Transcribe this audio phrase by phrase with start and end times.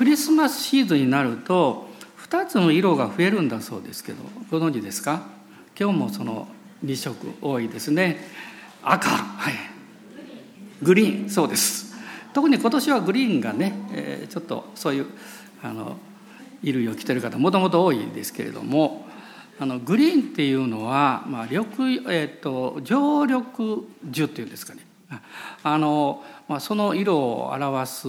[0.00, 1.86] クリスマスシーズンになると
[2.26, 5.26] 2つの色が増えるんだそうですけどご存知ですか？
[5.78, 6.48] 今日もその
[6.82, 8.16] 2色多いですね。
[8.82, 9.52] 赤はい。
[10.80, 11.94] グリーンそうです。
[12.32, 15.06] 特に今年はグリーンがね、えー、ちょっとそういう
[15.62, 15.98] あの
[16.62, 19.06] 衣類を着てる方もともと多いですけれども
[19.58, 23.44] あのグリーンっていうのは、まあ緑えーと、常緑
[24.10, 24.80] 樹っていうんですかね。
[25.62, 28.08] あの、まあ、その色を表す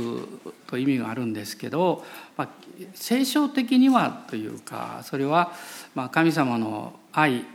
[0.68, 2.04] と意味があるんですけど、
[2.38, 2.50] まあ、
[2.93, 5.54] 聖書的にはというかそれは、
[5.96, 7.46] まあ、神様の愛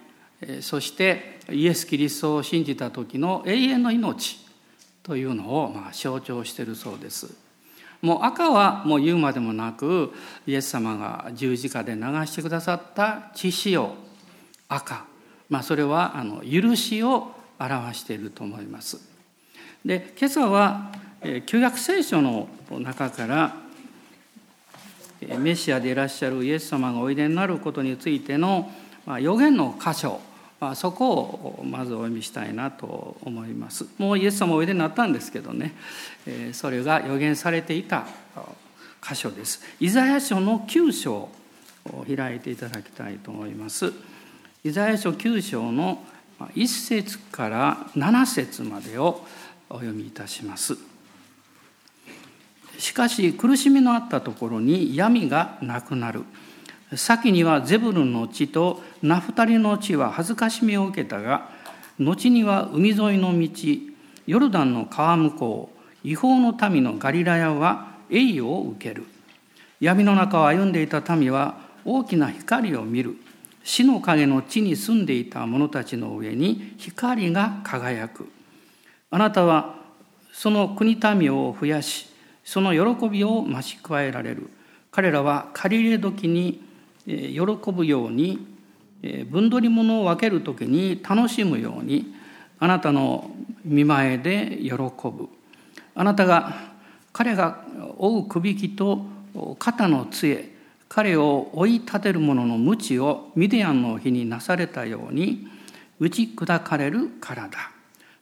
[0.60, 4.44] そしてイエス・キリストを信じた時の永遠の命
[5.02, 7.32] というのをまあ象徴しているそうです。
[8.02, 10.12] もう赤はもう言うまでもなく
[10.46, 13.94] イエス様が十字架で流してくださった血潮
[14.68, 15.06] 赤、
[15.48, 19.15] まあ、それはあの許しを表していると思います。
[19.86, 20.90] で今朝は
[21.46, 23.54] 旧約聖書の中から
[25.38, 28.68] メシアでいらっしゃるイエス様がおいでになることについての
[29.20, 30.20] 予言の箇所
[30.74, 33.86] そこをまずお読みしたいなと思います。
[33.98, 35.72] もうイエス様おいでになったんですけどね
[36.52, 38.06] それが予言されていた
[39.08, 39.62] 箇所です。
[39.78, 41.30] イザヤ書の9章を
[42.12, 43.92] 開いていただきたいと思います。
[44.64, 46.02] イザヤ書9章の
[46.38, 49.24] 1節から7節までを
[49.68, 50.76] お読みいたします。
[52.78, 56.24] しかし苦しみのあったところに闇がなくなる。
[56.94, 61.50] 先にはゼブルンの地とナフタリの地は恥ずかしみを受けたが
[61.98, 63.48] 後には海沿いの道
[64.26, 65.70] ヨルダンの川向こ
[66.04, 69.04] う違法の民のガリラヤは栄誉を受ける
[69.80, 73.16] 闇の中を歩んでいた民は大きな光を見る
[73.64, 78.30] 死の影の地に住んでいた者たちの上に光が輝く
[79.10, 79.76] あなたは
[80.32, 82.08] その国民を増やし
[82.44, 84.50] その喜びを増し加えられる
[84.90, 86.60] 彼らは借り入れ時に
[87.06, 88.46] 喜ぶように
[89.30, 92.14] 分取り物を分ける時に楽しむように
[92.58, 93.30] あなたの
[93.64, 95.28] 見前で喜ぶ
[95.94, 96.54] あなたが
[97.12, 97.64] 彼が
[97.98, 99.04] 追うくびきと
[99.58, 100.50] 肩の杖
[100.88, 105.46] 彼を追い立てる者の鞭をミディアンの日になされたように
[105.98, 107.75] 打ち砕かれるからだ。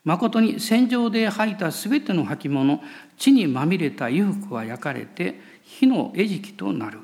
[0.04, 2.80] 誠に戦場で吐いたすべての履物
[3.16, 6.98] 地にまみれた衣服は焼かれて火の餌食となる。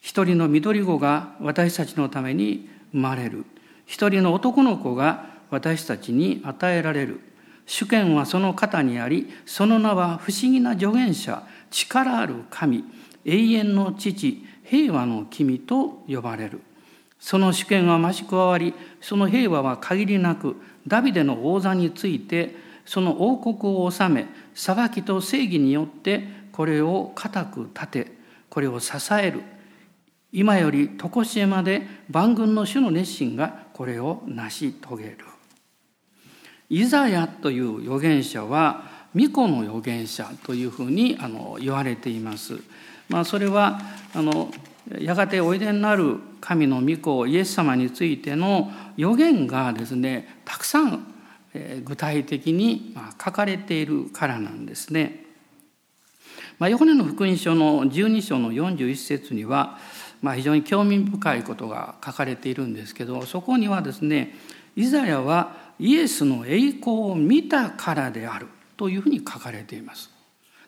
[0.00, 3.44] 一人の緑子が私たちのために生まれる。
[3.86, 7.20] 一人の男の子が私たちに与えられる。
[7.66, 12.84] 主権はその肩にあり、その名は不思議な助言者、力ある神、
[13.24, 16.60] 永遠の父、平和の君と呼ばれる。
[17.20, 20.56] その主権は増し加わり、その平和は限りなく、
[20.86, 22.54] ダビデの王座について、
[22.84, 28.12] その王国を治め、裁きと正義によってこれを固く立て、
[28.48, 29.42] これを支える。
[30.32, 35.18] 今より常しえまで万軍の主の熱心がこれを成し遂げる。
[36.70, 42.54] イザヤという預言者は巫女の預言者というふうにあの言われています。
[43.10, 43.80] まあ、それは
[44.14, 44.50] あの
[44.98, 51.06] やがておいでになる神の御子イエス様についての予言がですねたくさん
[51.84, 52.94] 具体的に
[53.24, 55.24] 書かれているからなんですね。
[56.58, 59.78] まあ、ヨハネの福音書の12章の41節には
[60.22, 64.34] まあ、非常に興味深いことが書かれているんですけどそこにはですね
[64.76, 70.10] イザヤはイエスの栄光を見たからであるというふうに書かれています。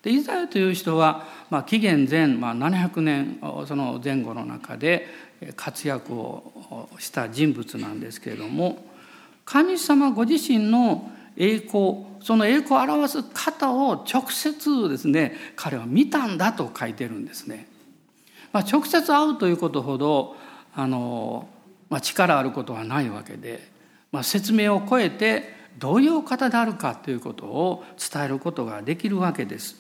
[0.03, 5.07] でイザヤという人は、まあ、紀元前、まあ、700年その前後の中で
[5.57, 8.85] 活躍をした人物なんですけれども
[9.45, 17.69] 神様ご自身の栄光その栄光を表す方を直接ですね彼は見たんだと書いてるんですね。
[18.53, 20.37] まあ、直接会うということほど
[20.75, 21.49] あの、
[21.91, 23.69] まあ、力あることはないわけで、
[24.13, 29.77] まあ、説明を超えてどういう方であるかということを伝えることができるわけです。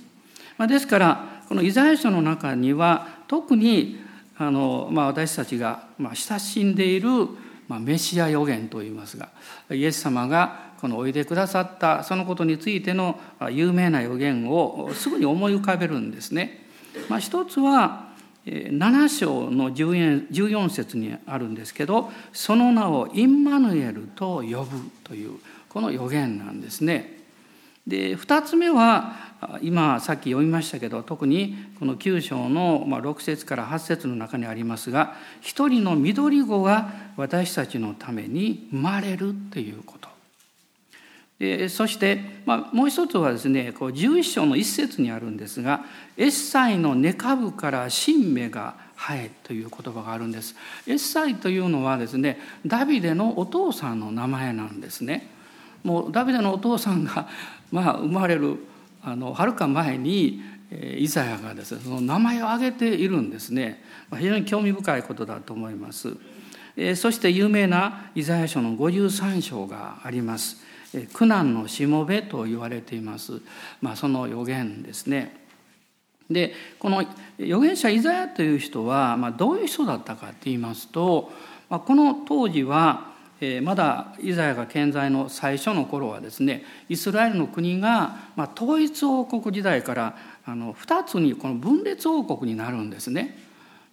[0.58, 4.03] まあ、ですからこのイザヤ書の中には特に
[4.36, 7.09] あの、まあ、私たちが親しんでいる、
[7.69, 9.31] まあ、メシア予言といいますが
[9.71, 13.19] イエス様がこのおいでくださったそのことについての
[13.51, 16.66] 有名な予言をすぐに思い浮かべるんですね。
[17.09, 18.09] まあ、一つは
[18.47, 25.39] 7章の14節にあるんですけどその名をインマヌエルと呼ぶという
[25.71, 27.25] この予言なんですね。
[27.87, 40.08] で2つ目は今さっき読みましたけど特にこの9章の6節から8節の中にありますが一人の緑子が私たちのために生まれるっていうこと
[41.38, 45.84] でそして、まあ、もう一つはですねこう11章の一節にあるんですが
[46.16, 50.54] 「エッサイの根株から新芽が生え」という言葉があるんです。
[50.86, 55.28] エッサイというのはですねダビデのお父さんの名前なんですね。
[55.82, 57.28] もうダビデのお父さんが、
[57.70, 58.58] まあ、生まれる
[59.04, 60.41] あのはるか前に
[60.97, 63.83] イザヤがですねその名前を挙げているんですね。
[64.16, 66.16] 非常に興味深いことだと思います。
[66.97, 70.65] そして有名なイザヤ書の53章があります。
[71.12, 73.41] 苦難のしもべと言われています、
[73.80, 75.45] まあ、その予言ですね。
[76.30, 77.04] でこの
[77.39, 81.30] 預言者イザヤという人は、まあ、どういう人だったかと言いますと、
[81.68, 90.16] まあ、この当時はえまだイザヤが健在の最初の頃はですねイスラエルの国が、ま統一王国時代から
[90.47, 93.39] あの2つにこの分裂王国になるんですね。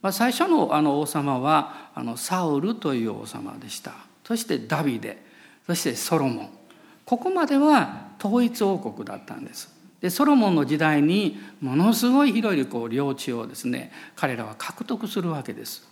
[0.01, 3.93] まあ、最初のあの王様はあのサウルという王様でした
[4.23, 5.21] そしてダビデ
[5.67, 6.49] そしてソロモン
[7.05, 9.69] ここまでは統一王国だったんです。
[10.01, 15.87] でソロモンの時代にものすごい広いこう領地をですね彼らは獲得するわけです。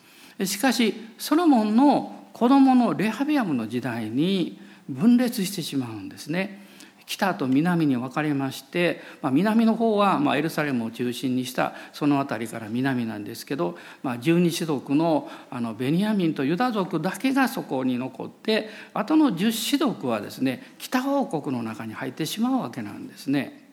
[0.46, 6.68] しかしソロモンの子供のレハビアムの時代に分裂してしまうんですね。
[7.10, 23.68] 北と南に分かれまして、まあ、南の方はまエルサレムを中心にしたその辺りから南なんですけど、まあ、十二支族のあのベニヤミンとユダ族だけがそこに残ってあとの十支族はですね北王国の中に入ってしまうわけなんですね。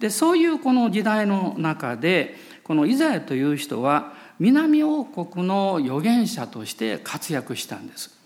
[0.00, 2.34] でそういうこの時代の中で
[2.64, 8.16] このイザヤという人は南王国の預言者として活躍したんです。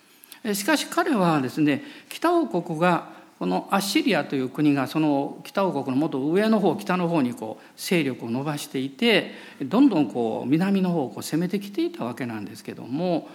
[0.54, 3.08] しかし彼はですね北王国が
[3.38, 13.28] このアッシリアという国がその北王国のもっと上の方北の方にこう勢力を伸ばしていてどんどんこう南の方をこう攻めてきていたわけなんですけども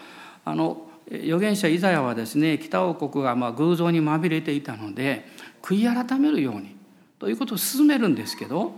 [0.43, 5.27] あの預言者イザヤはですね北王国がまあ偶像にまみれていたので
[5.61, 6.75] 悔い改めるように
[7.19, 8.73] ということを進めるんですけど、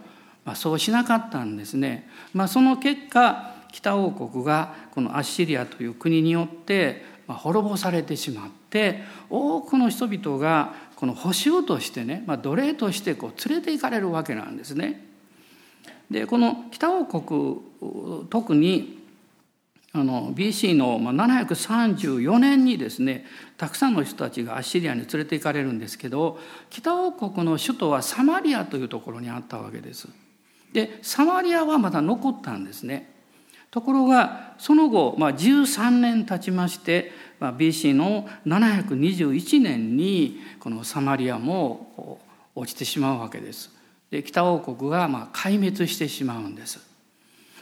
[0.46, 2.10] まあ、そうしなかったんですね。
[2.34, 15.06] まあ、その結果北王国がこのアッシリアという国によって滅ぼされてしまって多くの人々がこの補修としてね、まあ、奴隷としてこう連れて行かれるわけなんですね。
[16.10, 17.58] でこの北王国
[18.30, 18.98] 特に
[19.94, 23.26] あの BC の734年にですね
[23.58, 26.40] たくさんの人たちがアッシリアに連れて行かれるんですけど
[26.70, 30.08] 北王国の首都はサマリアというところにあったわけです。
[30.72, 33.17] でサマリアはまだ残ったんですね。
[33.78, 42.20] ところがその後、まあ、13年経ちまして、まあ、BC の721年にこのサマリアも
[42.56, 43.70] 落ちてしまうわけです。
[44.10, 46.80] で北王国がまあ壊滅してしまうんです。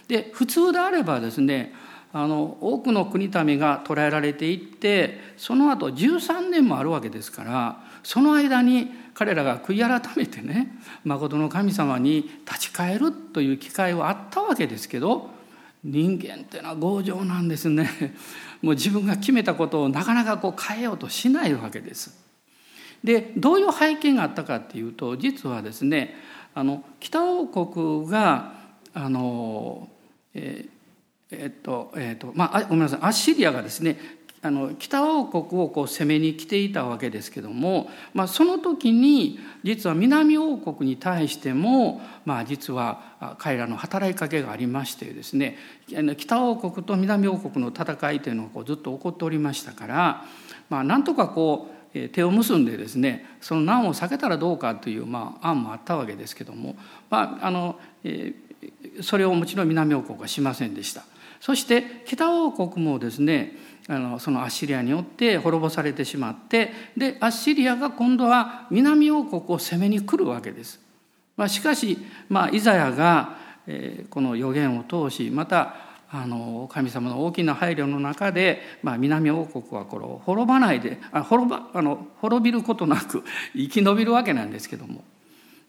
[0.08, 1.74] で普通であればですね
[2.14, 15.35] あの多くの国民が捕らえられていってその後13年もあるわけですからその間に彼らが悔い改めてね誠の神様に立ち返るという機会はあったわけですけど
[15.86, 17.88] 人間っていうのは強情なんですね。
[18.64, 22.26] もう自分が決めたことをなかなかこう変えようとしないわけです。
[23.04, 26.16] でどういう背景があったかっていうと実はですね
[26.56, 28.54] あの北王国が
[28.96, 29.88] あの
[30.34, 34.00] えー、えっとえっとまあごめんなさいアッシリアがですね
[34.46, 45.58] あの北王国をこう攻めに来ていたわけですけども、まあ、その時に実は南王国に対しても、まあ、実は彼らの働きかけがありましてですね
[46.18, 50.26] 北王国と南王国の戦いというのがこうずっと起こっておりましたから、
[50.70, 56.76] まあ、なんとかこう手を結んでですねその難を避けたらどうかという、まあ、案もあったわけですけども、
[57.10, 61.04] まああのえー、それをもちろん南王国はしませんでした。
[61.40, 63.54] そして北王国もですね
[63.88, 70.80] あのそのアッシリアによって滅ぼされてしまってでアッシリアが今度は南王国を攻めに来るわけです。
[71.38, 71.98] まあ、しかし、
[72.30, 73.38] まあ、イザヤが、
[73.68, 75.76] えー、この予言を通しまた
[76.10, 83.24] あの神様の大きな配慮の中で、まあ、南王国はこれ滅ばないであ滅ばあの滅びることなく
[83.54, 85.04] 生き延びるわけなんですけども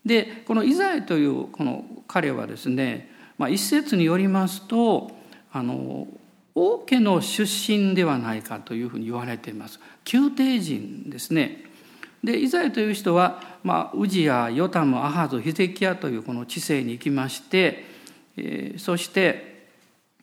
[0.04, 5.10] でこのイザヤというこの彼はですね、まあ、一説によりますと
[5.56, 6.06] あの
[6.54, 9.80] 王家の出身ではないかというふうに言われています。
[10.10, 11.64] 宮廷人ですね。
[12.22, 17.84] でイザヤという人は、まあ、ウジヤヨタムアハズヒゼキヤというこの地勢に行きまして、
[18.36, 19.68] えー、そして、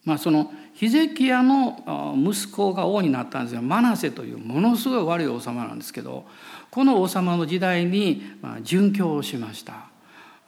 [0.04, 6.26] まあ、そのヒゼキヤの息子が王になったんですがマナセというものすごい悪い王様なんですけど
[6.72, 8.22] この王様の時代に
[8.64, 9.93] 殉教をしました。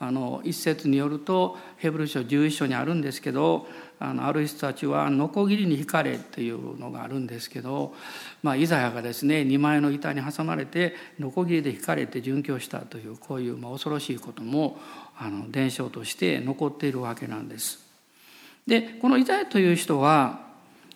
[0.05, 3.67] あの一節によるとヘブル書11章にあるんですけど
[3.99, 7.93] あのある人たちはノコギリに引かれっていうのがあるんですけど、
[8.43, 14.77] まあ、イザヤがですね2枚の板に挟まれてノコギリで引かれて殉教したというこういうまあ恐ろしいことも
[15.17, 17.79] あの伝承として残っているわけなんです。
[18.67, 20.45] でこのイザヤという人は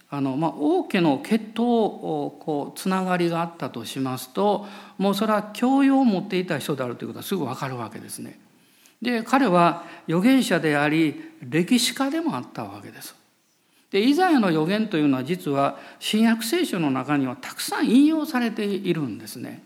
[0.09, 4.65] あの、まあ、王家の血統をこうつながりがあったとしますと
[4.97, 8.39] もうそれは教養を持っていた人であるということはすぐ分かるわけですね。
[9.01, 13.15] で彼は預言者であり歴史家でもあったわけです。
[13.91, 19.63] でイザヤの預言というのは実は新約聖書の中にはたくさん引用されているんですね。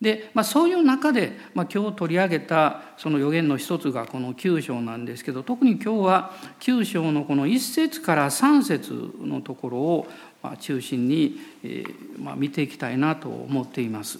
[0.00, 10.06] で、まあ、そういう中で、まあ、今日取り上げたその予言の一つがこの9章なんですけど特に今日は9章のこの1節から3節のところを
[10.60, 11.84] 中心に、え
[12.18, 14.18] まあ、見ていきたいなと思っています。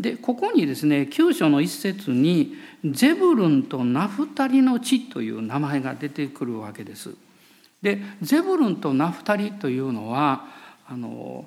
[0.00, 7.14] でここにですね9章の一節に「ゼブルンとナフタリの地」という名前が出てくるわけです。
[7.82, 10.46] でゼブルンとナフタリというのは
[10.88, 11.44] あの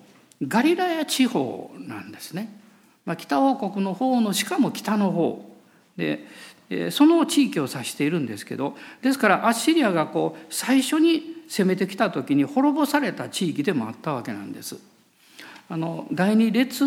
[0.48, 2.60] ガリラヤ地方なんですね。
[3.05, 5.51] まあ、北王国の方のしかも北の方
[5.98, 6.27] で
[6.91, 14.77] その地域を指しているんですけどですからアッシリアがこう最初に攻めてきた時に滅ぼされた地域でもあったわけなんです。
[15.69, 16.86] あの第二列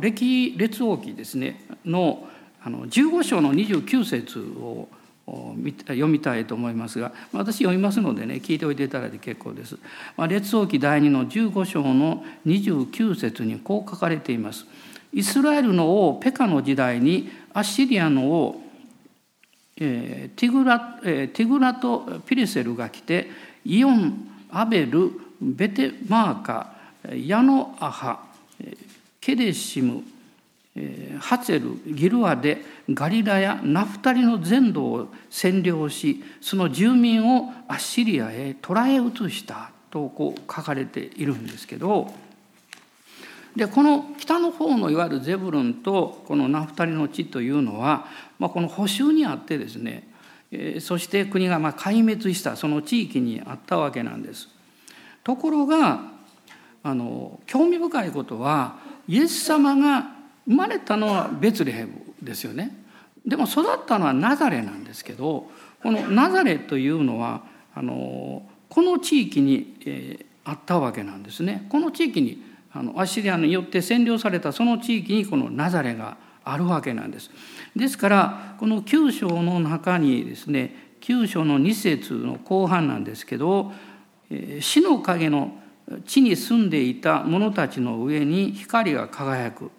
[0.00, 2.26] 歴列王記ですねの
[2.62, 4.88] あの15章の29節を
[5.26, 9.78] 読みたいと思いますが私読みますのでね聞いておいていただいて結構です。
[10.28, 14.66] 列王記第2の15章の29節にこう書かれています。
[15.12, 18.62] イスラエルの王ペカの時代にアッシリアの王、
[19.76, 23.30] えー、ティグラえー、ティグラト・ピリセルが来て
[23.64, 26.74] イオンアベルベテマーカ
[27.12, 28.24] ヤノアハ
[29.24, 30.02] ケデシム
[31.18, 32.58] ハツェルギルアで
[32.90, 42.12] ガリラやナフタリの全土を占領しその住民をアッシリアへ捕らえ移したとこう書かれているんですけど
[43.56, 48.04] でこの北の方のいわゆるゼブルンとこのナフタリの地というのは、
[48.38, 50.06] まあ、この補修にあってですね
[50.80, 54.48] そして国がま壊滅したその地域にあったわけなんです。
[55.24, 56.12] ところが
[56.82, 60.12] あの興味深いことはイエス様が
[60.46, 61.92] 生まれたのはベツレヘム
[62.22, 62.84] ですよね。
[63.26, 65.50] でも育ったのはナザレなんですけど
[65.82, 67.42] このナザレというのは
[67.74, 71.66] あのこの地域に、えー、あったわけなんですね。
[71.70, 72.42] この地域に
[72.72, 77.30] あのアッシリアによって占領されたその地域にこのナザレがあるわけなんです。
[77.74, 83.72] ですからこの9章の中にですね9章の2節の後半なんですけど
[84.60, 85.56] 死の影の
[86.04, 89.70] 地に住んでいた者たちの上に光が輝く。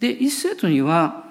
[0.00, 1.26] で一節には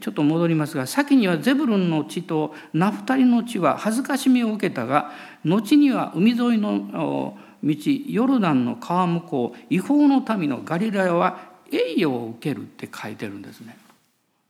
[0.00, 5.10] ちょっと戻りますが先にはゼブルンの地とナフタリの地は恥ずかしみを受けたが
[5.44, 13.76] 後には海沿いの道ヨルダンの川向こう違法の民のガリラヤは栄誉を受けるって書いてるんですね。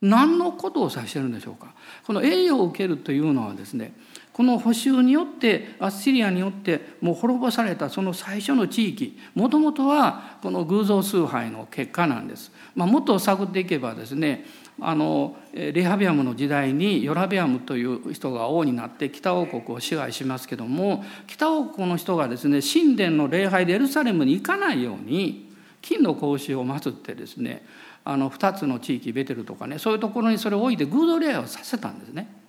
[0.02, 1.72] 何のことを指してるんでしょうか
[2.06, 3.94] この栄誉を受けるというのはですね
[4.32, 12.50] この補修によってアッシリアによってもう滅ぼされたその最初の地域もともとはこの偶像崇拝の結果なんです。
[12.74, 14.46] まあ、もっと探っていけばですね
[14.80, 27.66] あのレハビアムの時代にヨラビアムという人が王になって北王国を支配しますけども北王国の人がですね神殿の礼拝でエルサレムに行かないように金の格子を祀ってですね
[28.04, 32.41] あの2つの地域ベテルとかねそういうところにそれを置いて偶像礼拝をさせたんですね。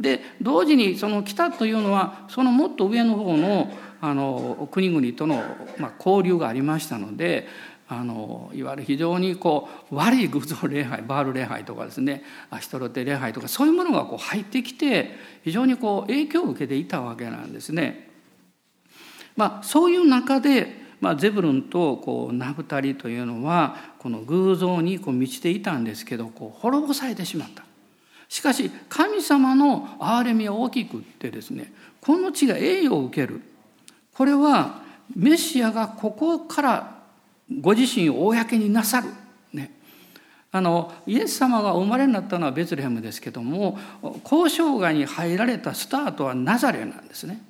[0.00, 5.42] で同時にその北というのはそのもっと上の方のあの国々との、
[5.78, 7.48] まあ、交流がありましたので
[7.88, 18.08] あのいわゆる非常にこう悪い偶像礼拝バール礼拝とかですねアシトロテ礼拝とかそういうものがこう入ってきて非常にこう影響を受けていたわけなんですね。
[19.36, 27.67] まあ、そういう中で、まあ、ゼブルンとこうナフタリというのはこの偶像にこう満ちていたんですけどこう滅ぼされてしまった。
[28.28, 33.40] しかし神様の憐れみは大きくってですねこの地が栄誉を受ける
[34.12, 34.82] これは
[35.16, 36.98] メシアがここから
[37.60, 39.08] ご自身を公になさる。
[40.50, 43.78] あのイエス様がお生まれになったのはベツレヘムですけども
[44.24, 47.42] 交渉外に入られたスタートはナザレなんですね。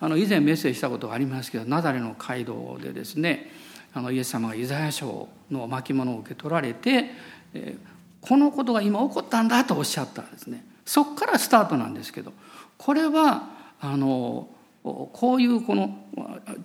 [0.00, 3.50] あの以前メッセージしたことがありますけどナザレの街道でですね
[3.92, 7.06] あのイエス様がイザヤ書の巻物を受け取られて、
[7.54, 7.76] え
[8.20, 10.64] このことが今起こったんだとおっしゃったんですね。
[10.84, 12.32] そこからスタートなんですけど
[12.78, 14.48] これはあの
[14.82, 15.98] こういうこの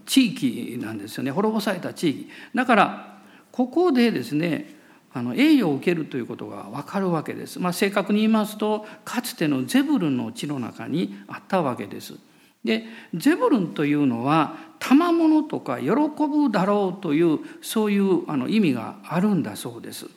[0.06, 3.18] 地域なんですよね滅ぼされた地域だから
[3.52, 4.76] ここでですね
[5.14, 7.60] あの栄誉を受けるということが分かるわけです。
[7.60, 12.16] まあ、正確に言いますとかつてのゼブルンの地の中にあったわけです。
[12.64, 20.08] でゼブルンというのは賜物とか喜ぶだろうというそういうあの意味があるんだそうです。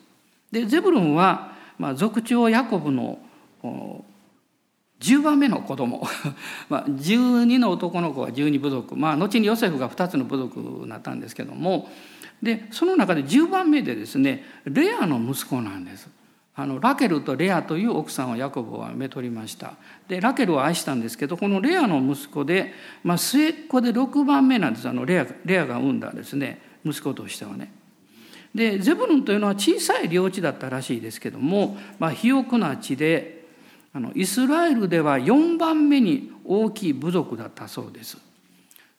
[0.50, 3.18] でゼブルンは、まあ、族長ヤコブの
[5.00, 6.06] 10番目の子供。
[6.68, 8.96] まあ12の男の子は12部族。
[8.96, 11.88] まあ後にヨセフが2つの部族になったんですけども。
[12.42, 16.08] でその中で10番目でですねレアの息子なんです。
[16.58, 19.74] あのラケルとレアという奥さんをヤコブはめとりました。
[20.08, 22.72] でラケルを愛したんですけどこのレアの息子で、
[23.04, 24.88] まあ、末っ子で6番目なんです。
[24.88, 27.70] あのレアレアが産んだですね息子としてはね。
[28.56, 33.44] でゼブルンというのは小さい領地だったらしいですけども、まあ、肥沃な地で
[33.92, 38.16] あのイスラエルでは4番目に大きい部族だったそうです。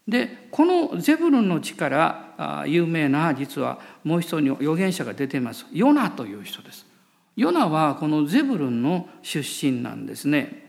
[0.07, 5.65] でこのゼブルンの地から有名な実はもう一人の預言者が出てます。
[5.73, 6.85] ヨナという人です。
[7.35, 10.66] ヨナはこのゼブルンの出身なんですね。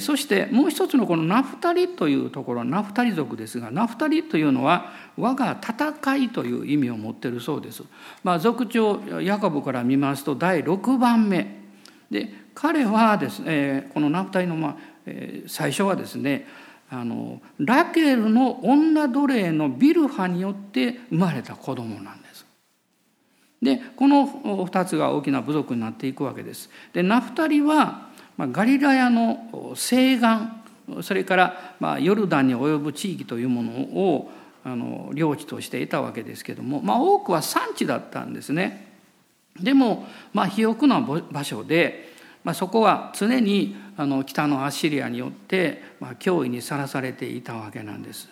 [0.00, 7.84] そしてもう一つのこのナフタリというところナフタリ族ですがナフタリというのは我が戦いという意味を持っているそうです。
[8.22, 11.60] まあ、族長ヤコブから見ますと第6番目
[12.10, 16.46] で彼はですねこのナフタリの、まあえ最初はですね
[16.90, 22.44] あのラケルの女奴隷のビルハによって生まれた子供なんです。
[23.62, 24.26] でこの
[24.66, 26.68] 2つが大きな部族になっていくわけです。
[26.92, 28.09] でナフタリは、
[28.48, 30.26] ガリラヤの西岸
[31.02, 34.30] それから、まあ、ヨルダンに及ぶ地域というものを
[34.64, 38.88] あの領地としていたわけですけども、まあ、多くは産地だったんですね。
[39.58, 42.12] でも、まあ、肥沃な場所で、
[42.44, 48.28] まあ、そこは常にあの北のアッシリアによって、まあ、脅威にさらされていたわけなんです。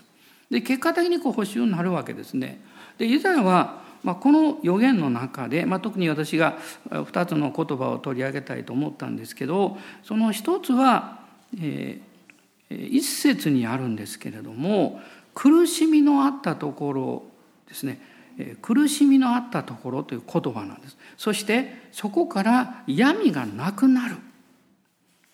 [0.50, 2.60] で結果的にこう補修になるわけですね。
[2.96, 6.58] でイザヤは、まあ、この予言の中で、まあ、特に私が
[6.90, 11.20] 2つの言葉を取り上げたいと思ったんですけどその一つは、
[11.60, 15.00] えー、一節にあるんですけれども
[15.34, 17.22] 苦しみのあったところ
[17.68, 18.00] ですね。
[18.62, 20.96] 苦しみのあったところという言葉なんです。
[21.16, 24.16] そしてそこから闇がなくなる。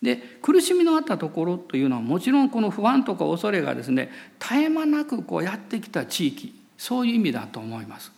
[0.03, 6.65] で苦しみのあったところというのはもちろんこの不安とか恐れがですね絶え間なくこうやってきた地域。
[6.77, 8.13] そういう意味だと思います。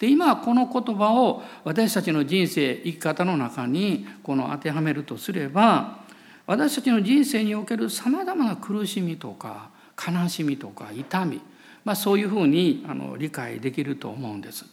[0.00, 6.00] で今この言葉を私たちの人生生き方の中にこの当てはめるとすれば
[6.46, 11.40] 私たちの人生におけるさまざまな苦しみとか悲しみとか痛み、
[11.84, 14.64] まあ、そういうふうにあの理解できると思うんです。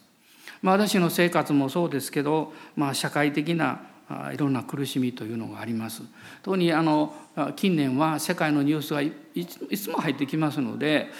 [0.62, 3.82] まあ、私の生活もそうですけど、まあ、社会的な
[4.32, 6.02] いろんな苦しみというのがあります。
[6.42, 7.14] 特にあの
[7.56, 11.10] 近年は世界のニュースがいつも入ってきますので、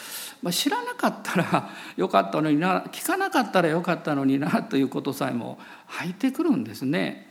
[0.42, 7.28] まあ、知らなかったら よかったのにな聞かなかったらよかったのになということさえも入ってくるんですね。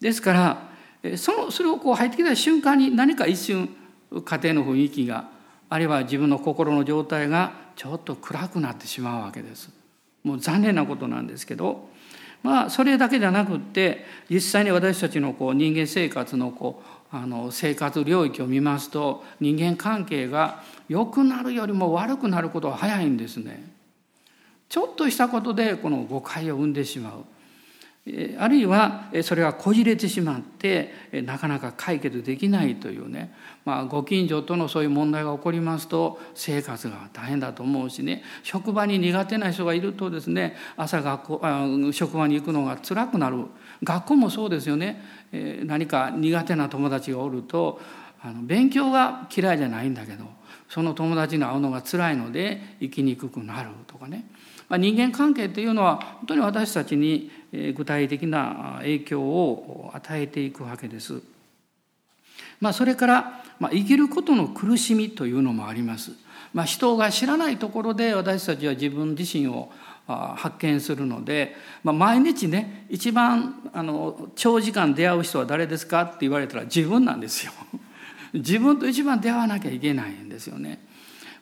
[0.00, 3.70] ですからそのそれをこう入ってきた瞬間に何か一瞬
[4.24, 5.28] 家庭の雰囲気が
[5.70, 9.70] あるいは自分の心の状態がちょっと暗くなってしまうわけです。
[10.22, 11.88] もう残念なことなんですけど
[12.42, 23.70] まあそれだけじゃなくって実際に私たちのこう人間生活のこうあの生活領域を見ますと人間関係が良くなるよりも悪くなることは早いんですね。
[24.68, 27.24] ちょっとしたことでこの誤解を生んでしまう。
[28.38, 30.92] あるいはそれがこじれてしまって
[31.24, 33.32] なかなか解決できないというね、
[33.64, 38.24] まあ、ご近所とのそういう問題が起こりますと生活が大変だと思うしね。
[38.42, 43.44] 職場に苦手な人がいるとですね朝学校あ職場に行くのが辛くなる。
[43.84, 45.00] 学校もそうですよね。
[45.64, 47.80] 何か苦手な友達がおると
[48.20, 50.24] あの勉強が嫌いじゃないんだけど
[50.68, 54.28] その友達に会うのが辛いので生きにくくなるとかね。
[54.68, 61.20] まあ、人間関係というのは本当に私たちに具体的な影響を与えていくわけです。
[62.60, 66.12] まあ、それから、まあ、生きることの苦しみというのもあります。
[66.54, 69.70] まあ、人が知らないところで私たちは自分自身を
[70.06, 77.52] 発見するので、まあ、毎日ね一番あの長時間出会う人は誰ですかって言われたら自分なんですよ。
[78.32, 80.80] 自分と一番出会わなきゃいけないんですよね。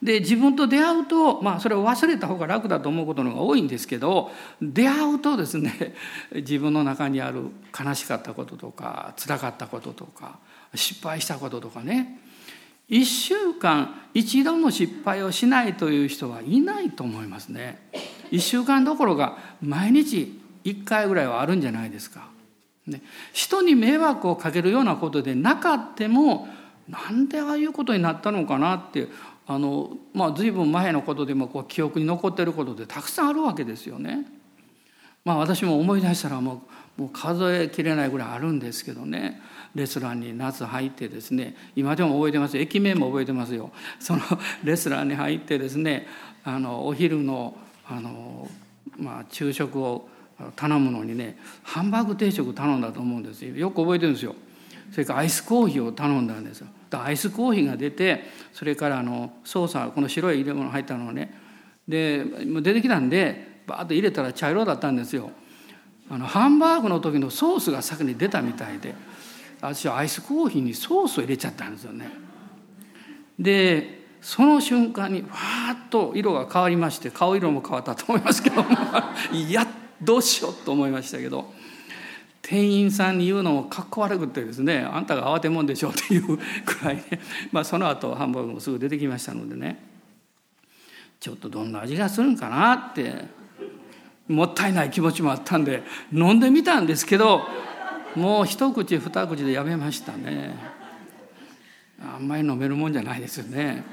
[0.02, 5.94] で自分と出会うとまあそれを忘れた方が楽だと思うことの方が多いんですけど出会うとですね
[6.34, 7.42] 自分の中にある
[7.78, 10.38] 悲しかったこととか辛かったこととか
[10.74, 12.18] 失敗したこととかね
[12.88, 17.78] 1週間一度も失敗をしないという人はいないと思いますね。
[18.32, 22.28] 1週間どころか毎日1回ぐらいはあるんじゃないですか。
[22.88, 26.48] ね、人に迷惑をかけるようなことでなかっても
[26.88, 29.06] なんでああいうことになったのかなって
[29.50, 34.24] あのまあ随分前のことでもこう記憶に残ってることでたくさんあるわけですよね。
[35.24, 36.62] まあ私も思い出したらも
[36.96, 39.42] うもう数えきれないぐらいあるんですけどね。
[39.74, 42.58] レストランに夏入ってですね今でも覚えてます。
[42.58, 43.72] 駅名も覚えてますよ。
[43.98, 44.22] その
[44.62, 46.06] レストランに入ってですね
[46.44, 47.56] あのお昼の
[47.88, 48.48] あの、
[48.98, 50.08] まあ、昼食を
[50.54, 53.44] 頼むのにねハンバーグ定食頼んだと思うんです。
[53.44, 54.36] よよく覚えてるんですよ。
[54.92, 56.68] それからアイスコーヒーを頼んだんですよ。
[56.90, 61.33] とアイスコーヒーが出てそれからあのソーサーこの白い入れ物入ったのね。
[61.88, 62.24] で
[62.62, 65.31] 出てきたんでバーッと入れたら茶色だったんですよ。
[66.11, 68.94] あのハンバーグの時のソースが先に出たみたいで
[69.61, 72.11] 私はアイスコーヒーにソースを入れちゃったんですよね。
[73.38, 78.64] でその瞬間にわーっと色が変わりまして顔色も変わったと思いますけど
[79.33, 79.66] いや
[80.03, 81.59] どうしようと思いましたけど。
[82.50, 87.04] 店員さんに言うのもかっこ悪くてですねあんたが慌てもんでしょっていうくらいね、
[87.52, 89.80] まあ、その後ハンバーグもすぐ出てきましたのでね。
[91.20, 93.26] ちょっとどんな味がするんかなって
[94.26, 97.42] もったいない気持ちもあったんで飲んでみたんですけど
[98.16, 100.56] もう一口二口でやめましたね。
[102.02, 103.84] あんまり飲めるもんじゃないですよね。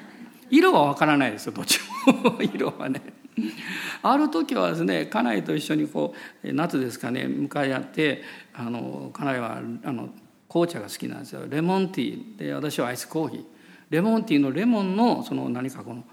[0.50, 2.42] 色はわからないですよどっちも。
[2.42, 3.02] 色はね。
[4.02, 8.24] ある時はですね家内と一緒にこう夏ですかね向かい合って
[8.54, 10.10] あの家内はあの
[10.50, 11.46] 紅茶が好きなんですよ。
[11.48, 13.44] レモンティーで私はアイスコーヒー。
[13.90, 16.04] レモンティーのレモンのその何かこの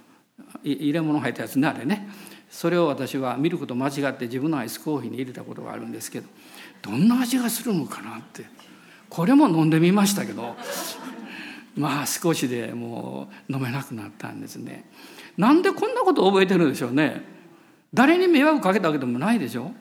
[0.62, 2.08] 入れ物入ったやつねあれね。
[2.50, 6.28] それを私はミルクと間違って自分のアイスコーヒーに入れたことがあるんですけど
[6.82, 8.44] どんな味がするのかなって。
[9.08, 10.56] これも飲んでみましたけど
[11.76, 14.84] まあ少しでもう飲めなくなったんですね。
[15.36, 17.22] なんでこんなこと覚えてるんでしょうね。
[17.92, 19.72] 誰に迷惑かけたわけでもないでしょ。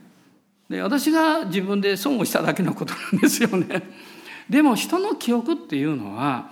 [0.70, 3.84] で私が自分で損をしただけのことなんですよね。
[4.50, 6.52] でも人の記憶っていうのは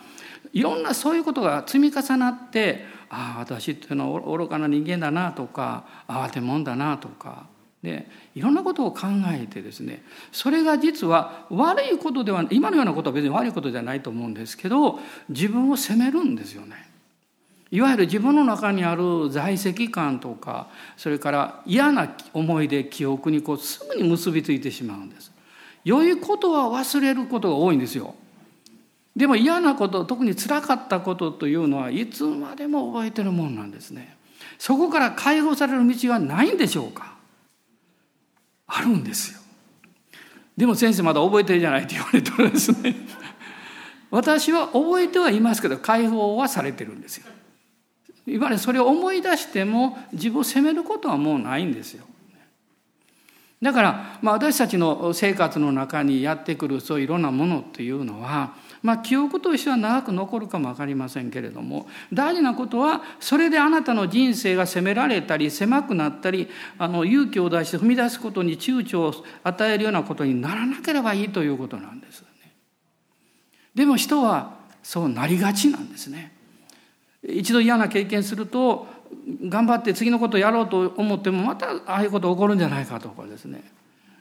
[0.54, 7.48] いろんなそういうことが積み重なってああ私っていうのは愚かな人間だなとか慌てもんだなとか
[7.84, 16.91] でいろんなことを考えてですねそれが実は悪いことでは今のようなことは別に悪いことじゃないと思うんですけど自分を責めるんですよね。
[17.72, 25.32] いわゆる自分の中にある在籍感とかそれから嫌な思い出記憶にこうすぐに結びついてしまうんです。
[25.84, 28.14] 良いことは忘れることが多いんですよ。
[29.16, 34.18] でも嫌なこと特につらかったことというのはいつまでも覚えてるもんなんですね。
[34.60, 37.16] そこから解放される道はないんでしょうか
[38.68, 39.40] あるんですよ。
[40.58, 42.96] でも先生まだ覚えてるじゃないって言われてるんですね。
[44.10, 47.28] 私は覚えてはいますけど解放はされてるんですよ。
[48.28, 52.06] いわゆるそれを思い出しても自分を責めることはもうないんですよ。
[53.62, 72.28] だから、まあ、私たちの生活の中にやってくるそういろんなものっていうのはまあ、記憶としては長く残るかも分かりませんけれども大事なことはそれであなたの人生が責められたり狭くなったりあの勇気を出して踏み出すことに躊躇を与えるようなことにならなければいいということなんですね。
[73.76, 76.34] でも人はそうなりがちなんですね。
[77.28, 78.88] 一度嫌な経験すると
[79.48, 83.64] 頑張って次のことやろうと思ってもまたああいうこと起こるんじゃないかとかですね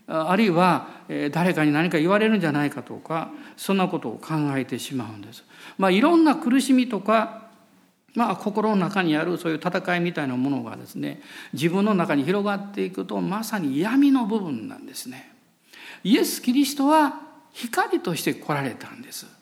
[0.06, 0.88] あるいは
[1.30, 5.44] 誰かに何か言われるんじゃないかとかそんなことを考えてしまうんです。
[5.78, 7.46] まあ、いろんな苦しみとか、
[8.14, 15.32] まあ、心の中にあるそういう戦いみたいなものがですね自分の中に広がっていくとまさに闇の部分なんですね。
[16.02, 17.20] イエス・キリストは
[17.52, 19.39] 光として来られたんです。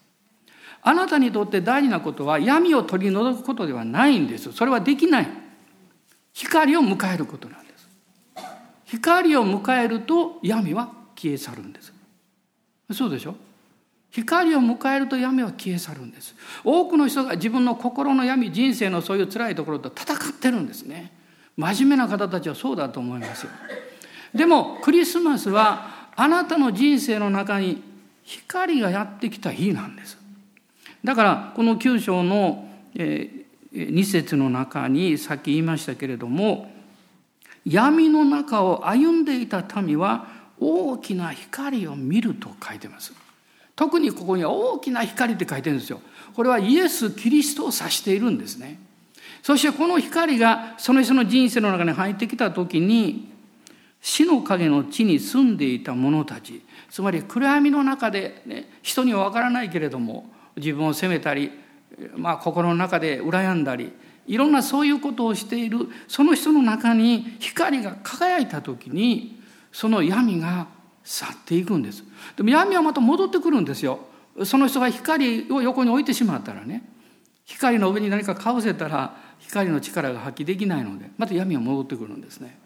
[0.83, 4.53] あなたにとって大事なことは闇を取り除くことではないんです。
[4.53, 5.29] それはできない。
[6.33, 7.89] 光を迎えることなんです。
[8.85, 11.93] 光を迎えると闇は消え去るんです
[12.93, 13.35] そうでしょ？
[14.11, 21.13] 光を迎えると闇は消え去るんです多くの人が自分の心の闇人生のそういう辛いところと戦ってるんですね
[21.57, 23.51] 真面目な方たちはそうだと思いますよ
[24.35, 27.83] でもクリスマスはあなたの人生の中に
[28.23, 30.17] 光がやってきた日なんです
[31.05, 36.71] だからこの9章の2節の中にさっき言いましたけれども
[37.65, 40.27] 闇の中を歩んでいた民は
[40.59, 43.13] 大きな光を見ると書いてます。
[43.77, 46.01] 特にここには大きな光って書いてるんですよ。
[46.35, 48.81] これはイエス・キリストを指しているんですね。
[49.43, 53.33] そしてこの光がその人の人生の中に入ってきた時に
[54.01, 61.51] 死の影の地に住んでいた者たちつまり暗闇の中で、ね、人には分からないけれども自分を責めたり、
[62.17, 63.93] まあ、心の中で羨んだり
[64.27, 69.41] いろんなそういうことをしているその人の中に光が輝いた時に
[69.73, 70.69] その闇が
[71.03, 72.05] 去っていくんです。
[72.37, 74.01] でも闇はまた戻ってくるんですよ。
[74.45, 76.85] その人が光を横に置いてしまったらね
[77.45, 82.59] 光の上に何かかぶせたら光の力が発揮できないのでまた闇は戻ってくるんですね。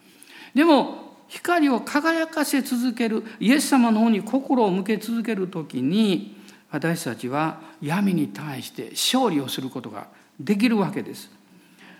[0.54, 6.41] でも光を輝かせ続けるイエス様の方に心を向け続ける時に
[6.72, 10.08] 私たちは闇に対して勝利をすることが
[10.40, 11.30] できるわけです。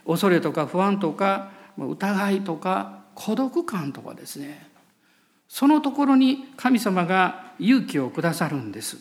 [0.06, 4.66] 恐れとか不安とか疑いとか孤独感とかですね
[5.48, 8.96] そのところに神様が勇気をくださるんです。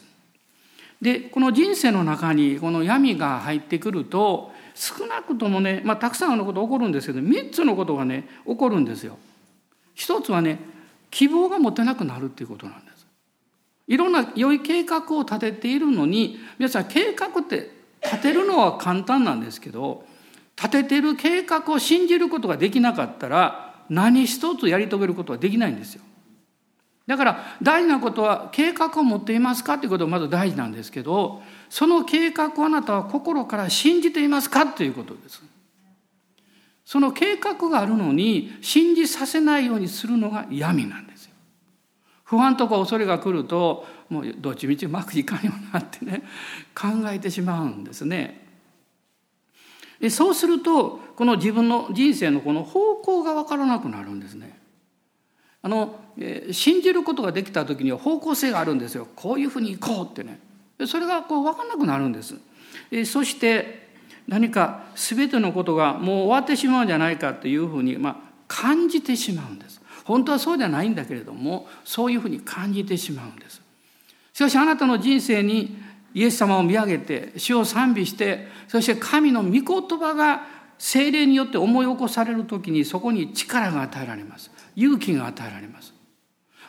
[1.02, 9.18] でこの人生の中にこの闇が入ってくると少なくともね、まあ、たくさんのこと起こるんですけど3つのことがね起こるんですよ。
[9.96, 10.60] 一つはね
[11.10, 12.91] 希望が持てなくなるっていうことなんです。
[13.92, 20.06] いろんな良い計画を立てているのに皆さん計画って立てるのは簡単なんですけど
[20.56, 26.04] 立ててる計画を信じることができなかったら何一つやり遂げることはできないんですよ。
[27.06, 35.44] だから大事なことは計画を持っていますかということがまず大事なんですけどその計画をあなたは心から信じていますかということです。
[36.86, 41.11] その計画があるのに信じさせないようにするのが闇なんです。
[42.32, 46.24] 不安とか恐れが来るともうどっちみちうまくいかんよなってね
[46.74, 48.48] 考えてしまうんですね。
[50.00, 54.58] でそうするとこの自分の人生のこの方向が分からなくなるんですね。
[55.62, 56.00] あの、
[56.52, 60.40] 信じることができた時には方向性があるんですよこういうふうに行こうってね
[60.88, 62.36] それがこう分かんなくなるんです、
[63.06, 63.90] そして
[64.26, 68.16] 何か全てのことがもう終わってしまうんじゃないかというふうに、まあ、
[68.48, 73.62] 感じてしまうんです本当はそうじゃないんだけれどもそういうふうに感じてしまうんです。
[74.34, 75.78] しかしあなたの人生に
[76.14, 80.44] イエス様を見上げて主を賛美してそして神の御言葉が
[80.78, 84.52] 精霊によって思い起こされる時にそこに力が与えられます。
[84.76, 85.94] 勇気が与えられます。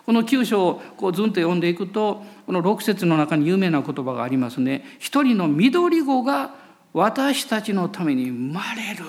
[0.05, 4.85] この9章をこうずんと読んでいくとこの6節の中に有名な言葉がありますね。
[4.99, 6.55] 一人の緑子が
[6.92, 9.05] 私たちのために生まれる。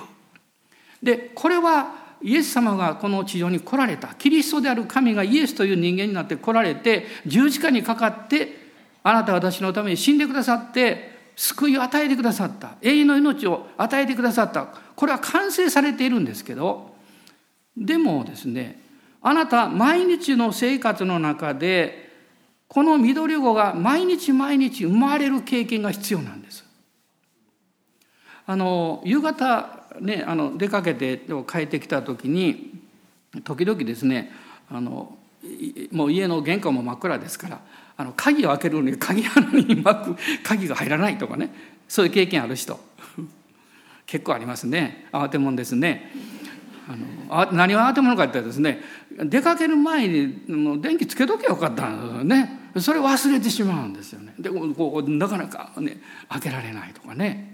[1.02, 4.16] でこれはイエス様がこの地上に来られた。
[4.16, 8.64] キリストである神がイエスという人間になって来られて十字架にかかって
[9.04, 12.76] あなたは私のために死んでくださって救いを与えてくださった。
[12.82, 14.66] 永遠の命を与えてくださった。
[14.96, 16.96] これは完成されているんですけど
[17.76, 18.82] でもですね
[19.22, 22.10] あなた毎日の生活の中で
[22.68, 26.64] この緑子が毎日毎日生まれる経験が必要なんです。
[28.46, 32.72] あの夕方ねあの出かけて帰ってきた時に
[33.44, 34.32] 時々ですね
[34.70, 35.18] あの
[35.92, 37.62] もう家の玄関も真っ暗ですから
[37.98, 41.54] あの鍵を開けるのに鍵穴にうまく鍵が入らないとかね
[41.88, 42.80] そういう経験ある人
[44.06, 45.08] 結構ありますね。
[45.12, 46.12] 慌てもんですね。
[46.88, 48.82] あの何を慌てものかってですね
[49.18, 52.60] 出かける前に電気つけとけばよかったんですよね。
[52.80, 54.34] それ忘れてしまうんですよね。
[54.38, 55.98] でこうなかなかね
[56.30, 57.53] 開けられないとかね。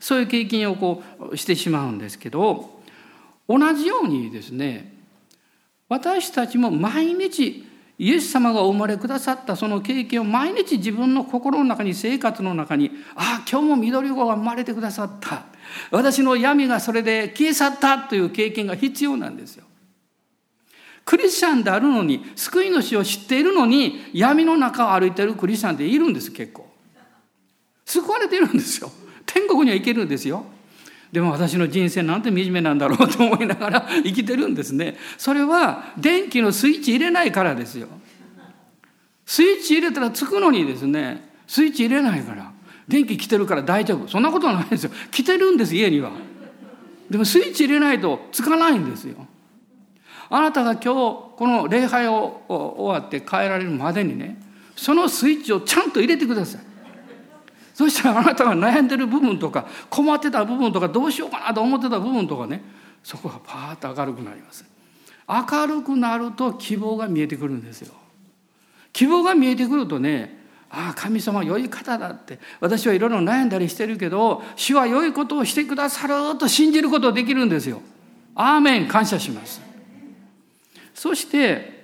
[0.00, 2.80] そういう経験をこうしてしまうんですけど
[3.48, 4.92] 同じようにですね
[5.88, 7.66] 私たちも毎日
[7.98, 15.44] イエス様がお生まれくださったその経験を毎日自分の心の中に生活の中にああ今日も緑子が生まれてくださった
[15.90, 19.64] 私の闇がそれで消え去ったという経験が必要なんですよ。
[21.04, 26.68] クリスチャンであるのに救い主を知っているのに闇の中を歩いているクリスチャンっているんです結構。
[27.84, 28.90] 救われているんですよ。
[29.32, 30.44] 天国には行けるんですよ。
[31.12, 34.96] でも私の人生なんて惨めなんだろうと思いながら 生きてるんですね。
[35.18, 37.88] それは電気のスイッチ入れないからですよ。
[39.26, 42.50] スイッチ入れたらつくのにですね、スイッチ入れないから。
[42.88, 44.08] 電気来てるから大丈夫。
[44.08, 44.90] そんなことはないですよ。
[45.12, 46.10] 来てるんです、家には。
[47.08, 49.14] でもスイッチ入れないとつかないんですよ。
[50.28, 50.84] あなたが今日
[51.36, 54.40] この礼拝を終わって帰られるまでにね、
[54.76, 56.69] そのスイッチをちゃんと入れてください。
[57.80, 62.62] そしたらあなたが悩んでる部分とか困ってた部分とかどうしようかなと思ってた部分とかね
[63.02, 64.66] そこがパーッと明るくなります
[65.26, 67.94] 明るくなると希望が見えてくるんですよ
[68.92, 77.80] 希望が見えてくるとねああ神様良い方だって私はいろいろ悩んだりしてるけど主は良いことをしてくださると信じることができるんですよ。
[78.34, 79.62] アーメン感謝します。
[80.92, 81.79] そして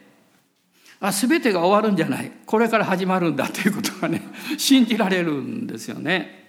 [1.06, 4.22] あ全てが終わるんじゃないこれから始まるんだということがね
[4.58, 6.44] 信じられるんですよね。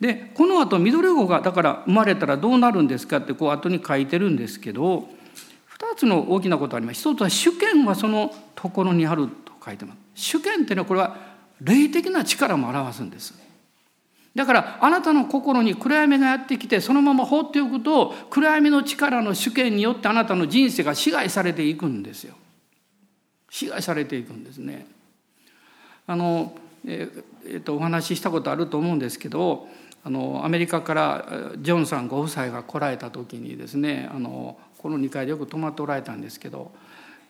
[0.00, 5.08] でこの後緑子がだから生まれたらどうなるんですかってこう後に書いてるんですけど
[5.76, 7.00] 2つの大きなことあります。
[7.00, 9.98] 一つは主権はそのところにあると書いてます。
[10.14, 11.16] 主権っていうのはこれは
[11.60, 13.34] 霊的な力も表すんです。
[14.34, 22.34] だからあなたの心に暗闇がやってきてそのまま放っておくと暗闇の力の主権によってあなたの人生が支配されていくんですよ。
[23.50, 24.86] 支配されていくんですね。
[26.06, 26.56] あの
[26.86, 27.08] え
[27.46, 29.68] えっとお話ししたことあると思うんですけど
[30.04, 36.72] あのアメリカからジョンさんご夫妻が来られた時にですねあのこの2階でよく泊まっておられたんですけど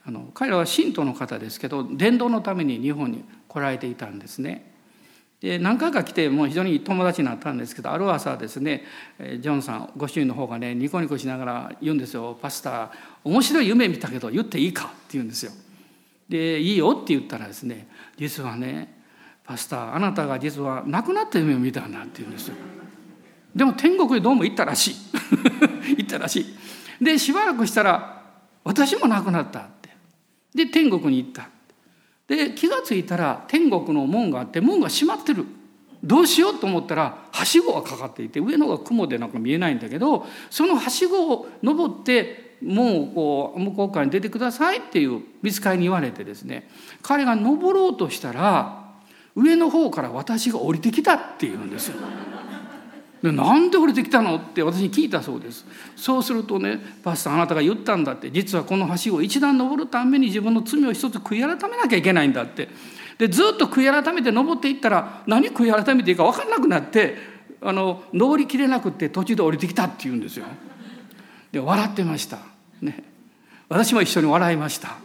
[0.06, 4.72] あの彼らは信徒の方ですけど伝道のために日本に来られていたんですね。
[5.40, 8.82] で何回か来てもう非常に友達になったんですけどある朝ですね
[9.18, 12.90] ジョンさんご主人の方がねニコニコしながら言うんですよ「パスター
[13.22, 15.52] 面白い夢見たけど言っていいか?」って言うんですよ。
[16.28, 19.02] で「いいよ」って言ったらですね実はね
[19.44, 22.54] パスタあなたが実は亡くなった夢を見たんだって言うんですよ。
[23.54, 24.94] でも天国にどうも行ったらしい
[25.96, 27.04] 行ったらしい。
[27.04, 28.22] でしばらくしたら
[28.64, 29.90] 私も亡くなったって
[30.54, 31.48] で天国に行った
[32.26, 35.46] で気が付いたら天国の門があって門が閉まってる
[36.04, 46.68] どうしようと思ったらはしごがかかっていて上のが雲でなんか見えないんだけどそのはしごを登って門をこう向こう側に出てくださいっていう見つかりに言われてですね
[47.02, 48.88] 彼が登ろうとしたら
[49.34, 51.96] 上の方から私が降りてきたっていうんですよ。
[53.22, 55.66] でなんで降りてきたのって私に聞いたそうです
[55.96, 62.68] そうするとねパスタあなたが言ったんだって実はこの橋を一段登るために自分の罪を一つ悔い改めなきゃいけないんだって
[63.18, 67.16] でずっと悔い改めて登っていったら何悔い改めていいか分かんなくなって
[67.60, 70.46] あの登りきれなくて途中で降りてきたって言うんですよ
[71.52, 72.38] で笑ってました
[72.80, 73.02] ね
[73.68, 74.96] 私も一緒に笑いました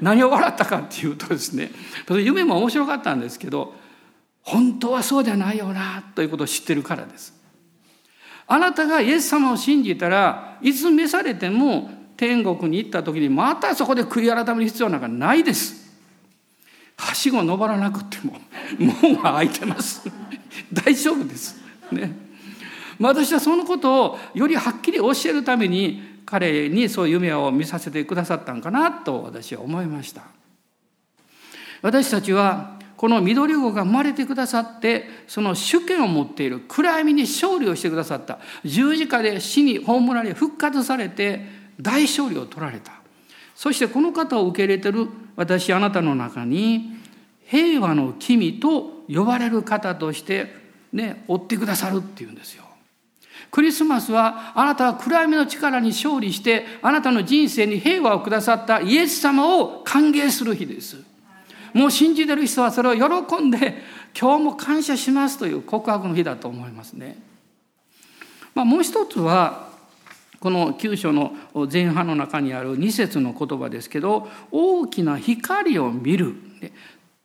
[0.00, 1.70] 何を笑ったかっていうとですね
[2.08, 3.74] 夢も面白かったんですけど
[4.42, 7.32] 本当はそうじゃないよなということを知ってるからです
[8.46, 15.90] あなたがイエス様を信じたらいつ召されても天国に行った時にまたそこで悔い改める必要なんかないです。
[16.96, 18.38] はしご登らなくても
[18.78, 20.08] 門は開いてます。
[20.72, 21.56] 大丈夫です。
[21.90, 22.12] ね。
[23.02, 30.22] 私はそのことをよりはっきり教えるために彼にそういう夢を見させてくださったんかなと私は思いました。
[31.82, 41.40] 私たちはこの緑子が生まれてくださってその主権を持っている暗闇に勝利をしてくださった十字架で死に葬られ復活されて
[41.80, 42.92] 大勝利を取られた
[43.56, 46.92] そしてこの方を受け入れてる私あなたの中に
[47.46, 50.54] 平和の君と呼ばれる方として
[50.92, 52.64] ね追ってくださるっていうんですよ。
[53.50, 60.96] クリスマスはあなたは暗闇の力に勝利してあなたの人生に平和をくださったイエス様を歓迎する日です。
[61.72, 63.82] もう信じてる人はそれを喜んで
[64.18, 67.16] 今日も感謝しますという告白の日だと思いますね。
[68.54, 69.68] まあ、もう一つは
[70.40, 71.32] この9章の
[71.72, 76.34] 前半の中にある2節の言葉ですけど大きな光を見る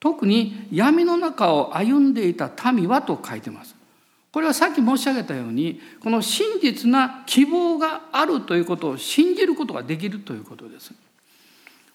[0.00, 3.77] 特に闇の中を歩んでいた民はと書いてます。
[4.32, 10.92] これはさっき申し上げたようにこの真実な希望があるということを信じることができるということです。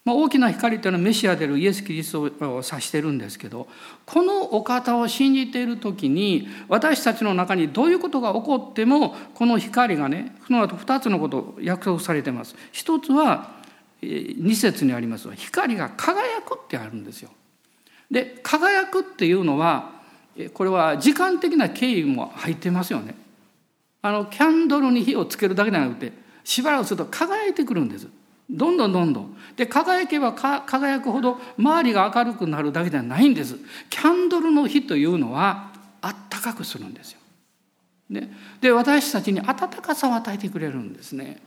[0.04, 3.66] まあ、大きな光というのはメシアであるイエス・キリストを指してるんですけど
[4.04, 12.54] このお方を信じている時に私たちの中にどういうことが起こってもこの光がねその後2つのことを約束されてます。
[12.70, 13.54] 一つは
[14.02, 17.30] 2節にあります光が輝くってあるんですよ。
[18.10, 19.93] で輝くっていうのは
[20.52, 23.14] これは時間的な経緯も入ってますよね。
[24.02, 26.12] あのキャンドルに火をつけるだけじゃなくて
[26.44, 28.08] しばらくすると輝いてくるんです。
[28.50, 29.36] どんどんどんどん。
[29.56, 33.56] で、輝けば輝くほど周りが明るくなるだけではないんです。
[33.88, 37.20] キャンドルの火というのはあったかくするんですよ。
[38.10, 41.40] ね、で、私たちに温かさを与えてくれるんですね。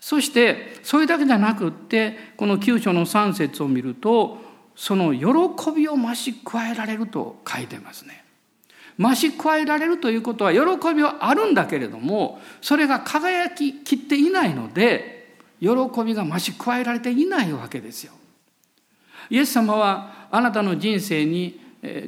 [0.00, 4.38] そして、それだけじゃなくって、この九章の三節を見ると、
[4.76, 8.24] その喜びを増し加えられると書いてますね。
[8.98, 10.60] 増し加えられるということは喜
[10.94, 15.68] びはあるんだけれどもそれが輝ききっていないので喜
[16.04, 18.12] びが増し加えられていないわけですよ。
[19.28, 21.60] イエス様はあなたの人生に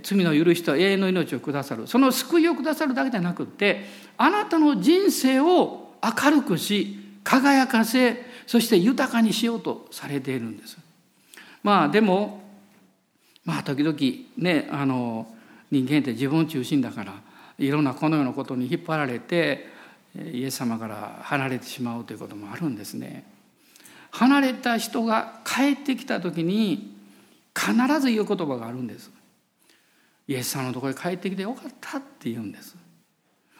[0.02, 3.84] 罪の許しと永遠の命をくださるその救いをくださるだけじゃなくって
[4.16, 10.78] あなたの人生を明るくし輝かせそして豊かにしようとされているんです。
[11.62, 12.47] まあでも
[13.48, 13.96] まあ時々
[14.36, 15.26] ねあの
[15.70, 17.14] 人間って自分中心だから
[17.58, 19.66] いろんなこのようなことに引っ張られて
[20.14, 23.24] イエス様から離れてしまうということもあるんですね。
[24.10, 26.94] 離れた人が帰ってきた時に
[27.56, 29.10] 必ず言う言葉があるんです。
[30.26, 32.76] イエス様のところに帰ってきてよかったって言うんです。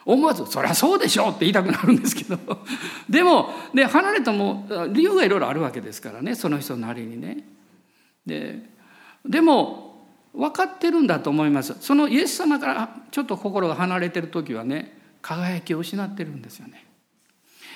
[0.05, 2.38] 思わず「そりゃそうでしょ」って言いたくなるんですけど
[3.09, 7.44] でもで離れても理由がいろいろあるわけですからねその人なりにね。
[8.27, 8.77] で
[9.25, 11.77] でも分かってるんだと思います。
[11.81, 16.89] そのイエス様からちょっと心が離れてる時はね輝きを失ってるんですよね。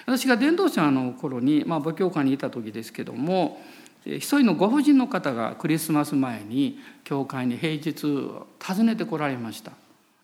[0.06, 3.60] 私が伝道者の頃に、まあ、母教会にいた時ですけども
[4.04, 9.72] 一人のご婦人の方がクリスマス前に教会に平日訪ねてこられました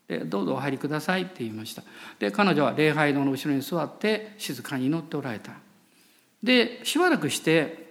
[0.07, 1.83] でどうぞお入りくださいって言いました
[2.19, 5.53] で彼女は礼拝堂の後ろに座って静かに祈っておられた
[6.43, 7.88] でしばらくして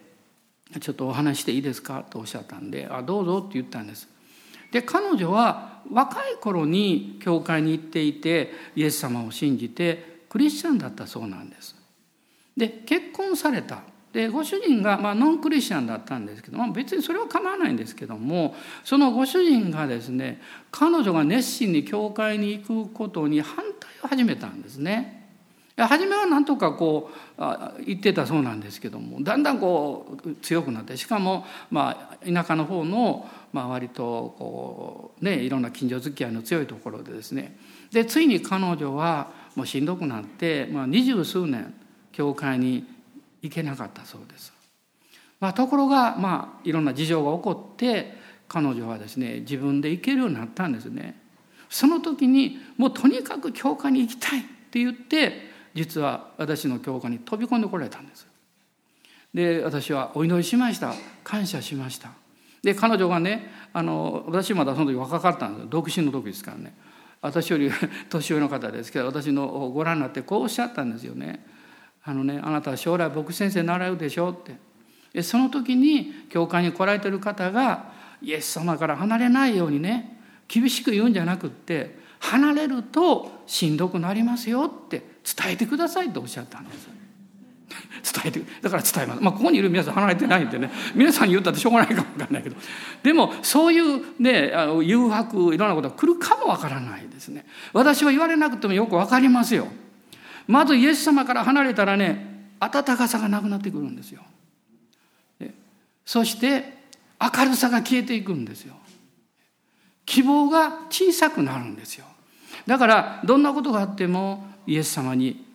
[0.81, 4.09] ちょっとお話していいですか?」とおっしゃったんで「あどうぞ」って言ったんです。
[4.71, 11.75] で彼女は若い頃に教会に行っていてイエス様を信じてクリスチャンだったそうなんです。
[12.57, 20.41] で結婚されたでご主人が、まあ、ノンクリスチャンだったんですけど、まあ、別にそれは構わないんですけどもそのご主人がですね
[20.71, 25.18] 彼女が熱心に教会に行くことに反対を始めたんですね。
[25.87, 37.57] 初めはなんとかこう言ってたそうなんですけどもだんだんこう強くなってしかもまあ田舎の方のまあ割とこうねいろんな近所付き合いの強いところでですね
[37.93, 41.73] でついに彼女はもうしんどくなってまあ二十数年
[42.13, 42.85] 教会に
[43.43, 44.53] 行けなかったそうです。
[45.41, 48.17] まあ、ところがまあいろんな事情が起こって
[48.49, 51.21] 彼女はですね自分で行けるようになったんですね。
[51.69, 58.27] その時にもうとにかく教会に行きたいって言って実は私の教会に飛び込んでこられたんです。
[59.35, 60.95] で私はお祈りしました。
[61.25, 62.11] 感謝しました。
[62.63, 66.75] で彼女がねあの私まだその時若かったんです独身の時ですからね。
[67.21, 67.71] 私より
[68.09, 71.45] 年上の方ですけど私のご覧になってこうおっしゃったんですよね。
[72.05, 74.69] あのねあなたは将来牧師先生習うでしょって。
[75.23, 77.93] その時に教会に来られてる方が
[78.23, 86.89] イエス様から離れないようにね厳しく言うんじゃなくって離れるとしんどくなりますよって伝えてくださいとおっしゃったんです。
[88.03, 90.71] 伝えてだから伝えます、まあ、ここにいる皆さん離れてないんでね。
[90.95, 92.57] 皆さんに言ったってしょうがないかもわかんないけど。
[93.03, 97.47] でもそういうねあの誘惑いろんなことが来るかもわからないですね。
[97.73, 99.69] 私は言われなくてもよくわかりますよ。
[100.47, 104.23] まずイエス様から離れたらね温かさがなくなってくるんですよ。
[106.07, 106.79] そして
[107.21, 108.75] 明るさが消えていくんですよ。
[110.07, 112.07] 希望が小さくなるんですよ。
[112.67, 115.47] だからどんなことがあってもイエス様に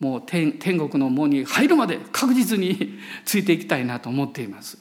[0.00, 4.78] もう天国の門に入るまで確実についていきたいなと思っています。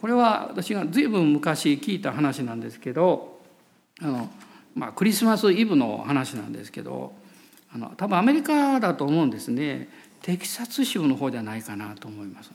[0.00, 3.38] これは私が随分昔聞いた話なんですけど
[4.00, 4.30] あの、
[4.74, 7.12] まあ、クリスマスイブの話なんですけど
[7.72, 9.88] あの多分アメリカだと思うんですね
[10.22, 12.50] テキサス州の方じゃないかなと思います。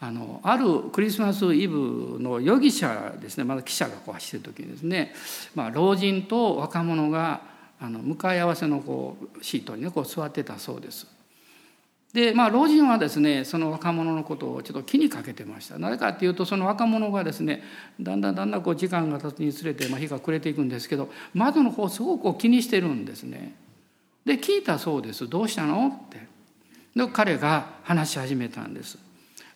[0.00, 5.12] あのあるクリスマスイブの容疑者ですねまだ記者がこう走ってる時にですね、
[5.56, 11.06] まあ、老人と若者があの向かい合わせのこうシートにねこう座ってたそうです。
[12.12, 17.62] でまあ老人はですねその若者のことをちょっと気にかけてましたなぜかっていうとその若者がですね
[18.00, 23.54] だんだんだんだんこう時間が経つにつれて、まあ、日が暮れていくんですけど窓の方をすごくこう気にしてるんですね。
[24.24, 26.26] で聞いたそうです「どうしたの?」って
[26.96, 28.98] で彼が話し始めたんです。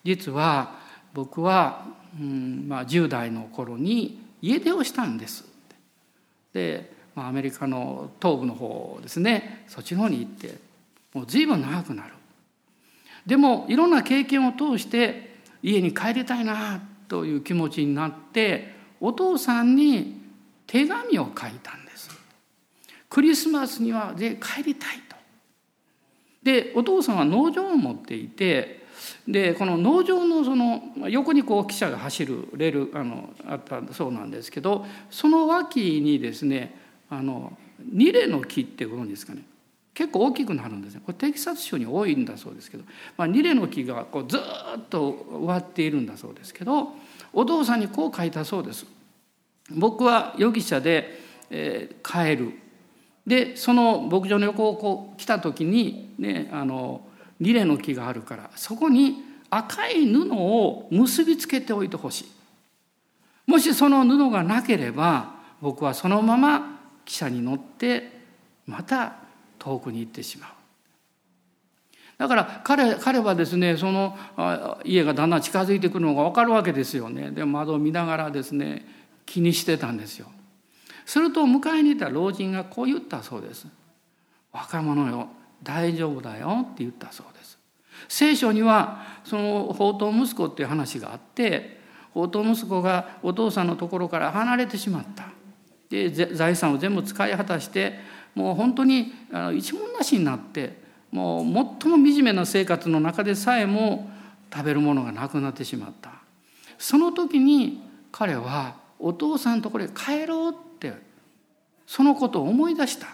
[0.03, 0.75] 実は
[1.13, 1.85] 僕は、
[2.19, 5.45] うんまあ、10代の頃に家出をしたんです。
[6.53, 9.65] でまあアメリカの東部の方ですね。
[9.67, 10.57] そっちの方に行って
[11.13, 12.13] もう随分長くなる。
[13.25, 20.21] でもいろんな経験を通して家に帰りたいなという気持ちになってお父さんに
[20.67, 22.09] 手紙を書いたんです。
[23.09, 25.15] クリスマスにはで帰りたいと。
[26.41, 28.83] でお父さんは農場を持っていて
[29.27, 36.82] でこの農場のその横にこう汽車が走るレールあのあったそうなんですけどその脇にですね
[37.17, 37.57] あの
[37.91, 39.43] ニレの木ってご存知ですかね？
[39.93, 42.83] 結構大きくなるんですねこれテキサス州に多いんだそうですけど、
[43.15, 44.41] まあ、ニレの木がこうずっ
[44.89, 46.93] と植わっているんだそうですけど
[47.31, 48.85] お父さんにこう書いたそうです。
[49.69, 52.53] 僕は容疑者で、えー、帰る
[53.25, 57.05] でその牧場の横をこう来た時に、ね、あの
[57.39, 62.31] ニレの木があるからそこに赤い布を結びつけておいてほしい。
[63.45, 66.72] もしその布がなければ僕はそのまま
[67.05, 68.11] 汽車に乗って
[68.65, 69.15] また
[69.59, 70.49] 遠くに行ってしまう。
[72.17, 74.17] だから彼彼はですねその
[74.85, 77.31] 家がだんだん近づいてくるのが分かるわけですよね。
[77.31, 78.85] で窓を見ながらですね
[79.25, 80.27] 気にしてたんですよ。
[81.05, 83.67] すると迎えにいた老人がこう言ったそうです。
[84.51, 85.27] 若者よ
[85.63, 87.57] 大丈夫だよって言ったそうです。
[88.07, 91.81] 聖書にはその宝刀息子っていう話があって
[92.13, 95.32] 宝刀息子がお父さんのところから離れてしまった。
[95.89, 97.99] で財産を全部使い果たして
[98.35, 99.13] もう本当に
[99.55, 100.81] 一文なしになって
[101.11, 101.45] もう
[101.81, 104.09] 最も惨めな生活の中でさえも
[104.51, 106.11] 食べるものがなくなってしまった。
[106.77, 107.81] その時に
[108.11, 110.93] 彼はお父さんところへ帰ろうって
[111.85, 113.07] そのことを思い出した。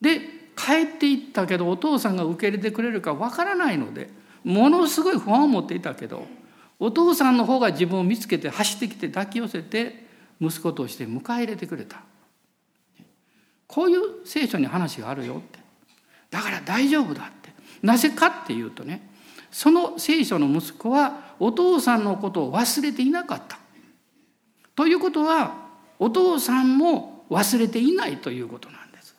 [0.00, 0.20] で
[0.56, 4.10] 帰っていったけどお父さんが受け入れてくれるかわからないので
[4.44, 6.26] ものすごい不安を持っていたけど
[6.78, 10.01] お父さんの方が自分を見つけて走ってきて抱き寄せて
[10.42, 12.02] 息子として迎え入れてくれた
[13.68, 15.60] こういう聖書に話があるよって
[16.30, 17.50] だから大丈夫だって
[17.82, 19.08] なぜかっていうとね
[19.52, 23.58] その聖書の息子はお父さんのことを忘れていなかった。
[24.74, 25.54] ということは
[25.98, 29.14] お父さんも忘れていないということなんです。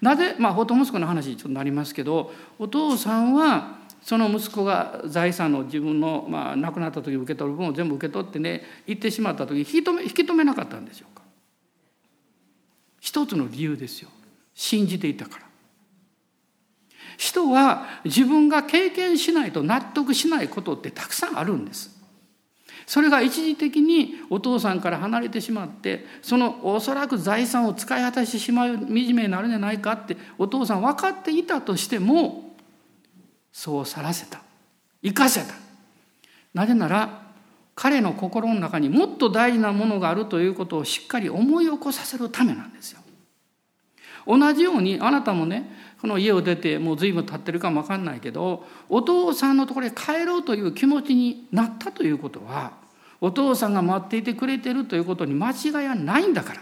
[0.00, 3.77] なぜまあ法と息子の話にちょっとなりますけどお父さんは
[4.08, 11.22] その息子が財産の自分の、まあ、亡くなった時受け取る分を全部受け取ってね行ってしまった時引き止め引き止めなかったんでしょうか。
[13.00, 14.08] 一つの理由ですよ。
[14.54, 15.46] 信じていたから。
[17.18, 21.94] 人は自分が経験しないと納得しないことってたくさんあるんです。
[22.86, 32.47] それが一時的にお父さんから離れてしまってそのおそらく財産を使い果たしてしまう惨めになるんじゃないかってお父さん分かっていたとしても
[33.58, 34.40] そうさらせた。
[35.02, 35.52] 生かせた。
[36.54, 37.22] なぜなら
[37.74, 43.00] 彼の心の中にもっと大事なものがあるということをしっかり思い起こさせるためなんですよ。
[44.28, 45.68] 同じようにあなたもね
[46.00, 52.74] この家を出てもう随分経ってるかも分かんないけどお父さんのところへ帰ろうという気持ちになったということは
[53.20, 56.60] お父さんが待っていてくれてるということに間違いはないんだから。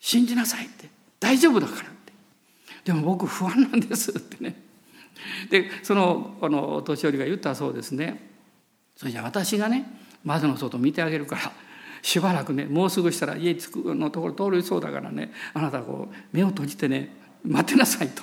[0.00, 0.88] 信じなさいって。
[1.20, 2.12] 大丈夫だからって。
[2.82, 4.71] でも僕不安なんですってね。
[5.50, 8.30] でそのこの年寄りが言ったそうですね
[8.96, 9.86] それじゃあ私がね
[10.24, 11.52] 窓の外見てあげるから
[12.02, 18.22] しばらくねもうすぐしたら家着くのところ通りそうだからねあなたこう目を閉じてね待ってなさいと。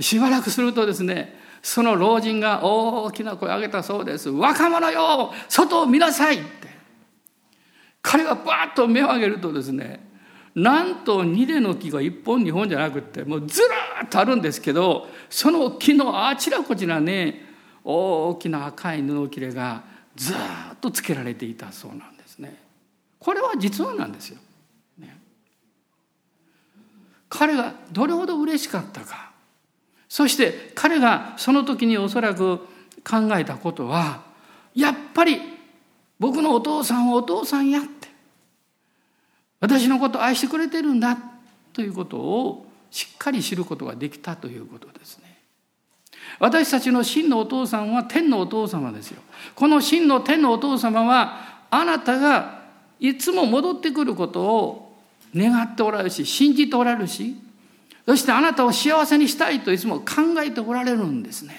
[0.00, 6.68] しばらくするとですねその老人が大きな声を上げたそうです「若者よ外を見なさい!」って
[8.00, 10.07] 彼がバーッと目を上げるとですね
[10.58, 17.46] なんとニレの木が一本二本じゃなくってもうずらっとあるんですけどその木のあちらこちらね
[17.84, 19.84] 大きな赤い布切れが
[20.16, 20.36] ずっ
[20.80, 22.60] とつけられていたそうなんですね。
[23.20, 24.38] これは実話なんですよ。
[24.98, 25.16] ね、
[27.28, 29.30] 彼がどれほど嬉しかったか
[30.08, 32.58] そして彼がその時におそらく
[33.08, 34.22] 考えたことは
[34.74, 35.40] やっぱり
[36.18, 37.80] 僕のお父さんはお父さんや
[39.60, 41.16] 私のことを愛してくれてるんだ
[41.72, 45.38] ということをしっかり知ることができたということですね。
[46.38, 49.20] 私たちの真のお父さんは天のお父様ですよ。
[49.54, 52.62] この真の天のお父様はあなたが
[53.00, 54.96] いつも戻ってくることを
[55.34, 57.36] 願っておられるし信じておられるし
[58.06, 61.54] そしてあなたを幸せにしたいといつも考えておられるんですね。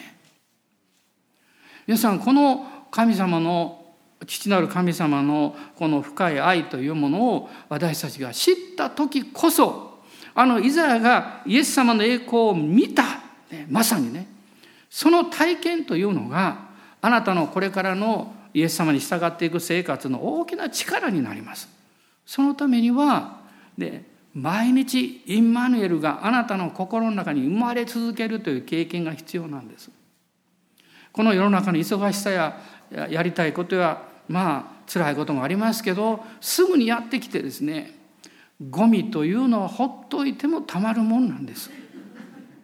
[1.86, 3.79] 皆さんこの神様の
[4.26, 9.99] 父なる神様のこの深い愛というものを私たちが知った時こそ
[10.36, 13.03] あのイザヤがイエス様の栄光を見た、
[13.51, 14.28] ね、まさにね
[14.89, 16.70] その体験というのが
[17.01, 21.70] あなたのこれからのイエス様に従っていく生活の大きな力になります。
[22.26, 23.41] そのためには、
[23.78, 29.91] ね、毎日インマヌエルがあなたの心の中に生まれ続けるという経験が必要なんです。
[31.11, 32.59] この世の中の忙しさや
[32.91, 38.00] やりたいことやまあ辛いこともありますけどすぐにやってきてですね
[38.70, 41.70] ゴミというのはほっといてもたまるもんなんです。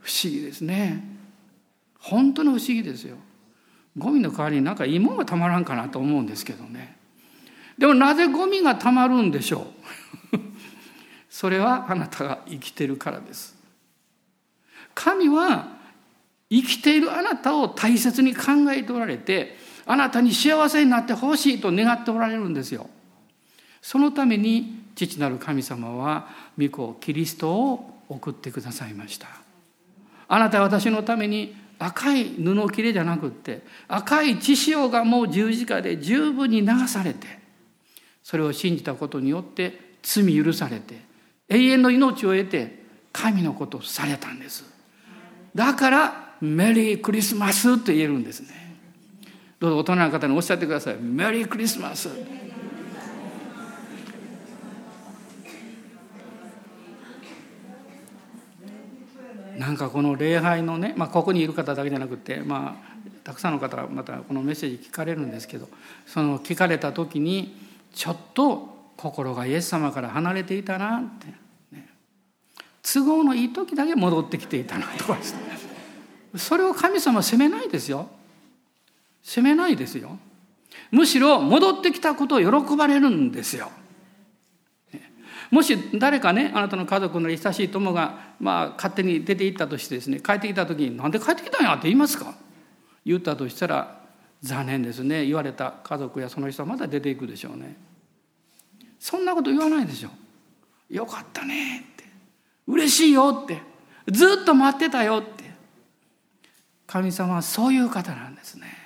[0.01, 1.01] 不思議ですね。
[1.99, 3.15] 本当の不思議ですよ。
[3.97, 6.97] ゴミの代わりになんかいいもんがたまらんかなと思うんですけどね。
[7.77, 9.67] でもなぜゴミがたまるんでしょ
[10.33, 10.37] う？
[11.29, 13.55] それはあなたが生きてるからです。
[14.93, 15.77] 神は
[16.49, 22.89] 生きているあなたを大切に考えておられてあなたに幸せになってほしいと願っておられるんですよ。
[23.81, 26.27] そのために父なる神様は
[26.59, 29.27] 御子キリストを送ってくださいました。
[30.27, 37.27] あなたは私のために赤い布切れじゃなくって赤い血潮がもう十字架で十分に流されて
[38.23, 41.01] それを信じたことによって罪許されて
[41.49, 44.65] 永遠の命を得て神のことをされたんです。
[45.53, 48.64] だからメリークリスマスと言えるんですね。
[49.65, 50.97] どうぞ大人の方におっしゃってください。
[50.97, 52.09] メリークリスマス。
[59.57, 65.67] なんかこの礼拝のね、まあ、ここにいる方だけじゃなくて、まあ、たくさんの方がまたこのメッセージ聞かれるんですけど
[66.05, 67.55] その聞かれた時に
[67.93, 71.27] ちょっと心がイエス様から離れていたなって、
[71.71, 71.87] ね、
[72.83, 75.17] 都合のいい時だけ戻ってきていたなとか
[76.35, 78.09] それを神様責めないですよ。
[79.25, 80.19] 責めないですよ。
[80.91, 83.71] むしろ戻ってきたことを喜ばれるんですよ。
[85.49, 92.35] もし誰かねあなたの家族の親しい友が、まあ、勝手に出て行ったとしてですね帰ってきた時に「なんで帰ってきたんや?」って言いますか？
[93.03, 94.01] 言ったとしたら
[94.41, 97.75] 残念ですね言われた家族やその人はまた出ていくでしょうね。
[98.99, 100.09] そんなこと言わないでしょ。
[100.89, 102.05] よかったねって。
[102.67, 103.61] 嬉しいよって。
[104.11, 105.45] ずっと待ってたよって。
[106.85, 108.84] 神様はそういう方なんですね。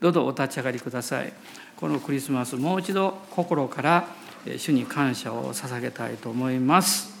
[0.00, 1.32] どうぞお立ち上がりください。
[1.76, 4.06] このクリスマスもう一度心から
[4.56, 7.14] 主に感謝を捧げたいと思います。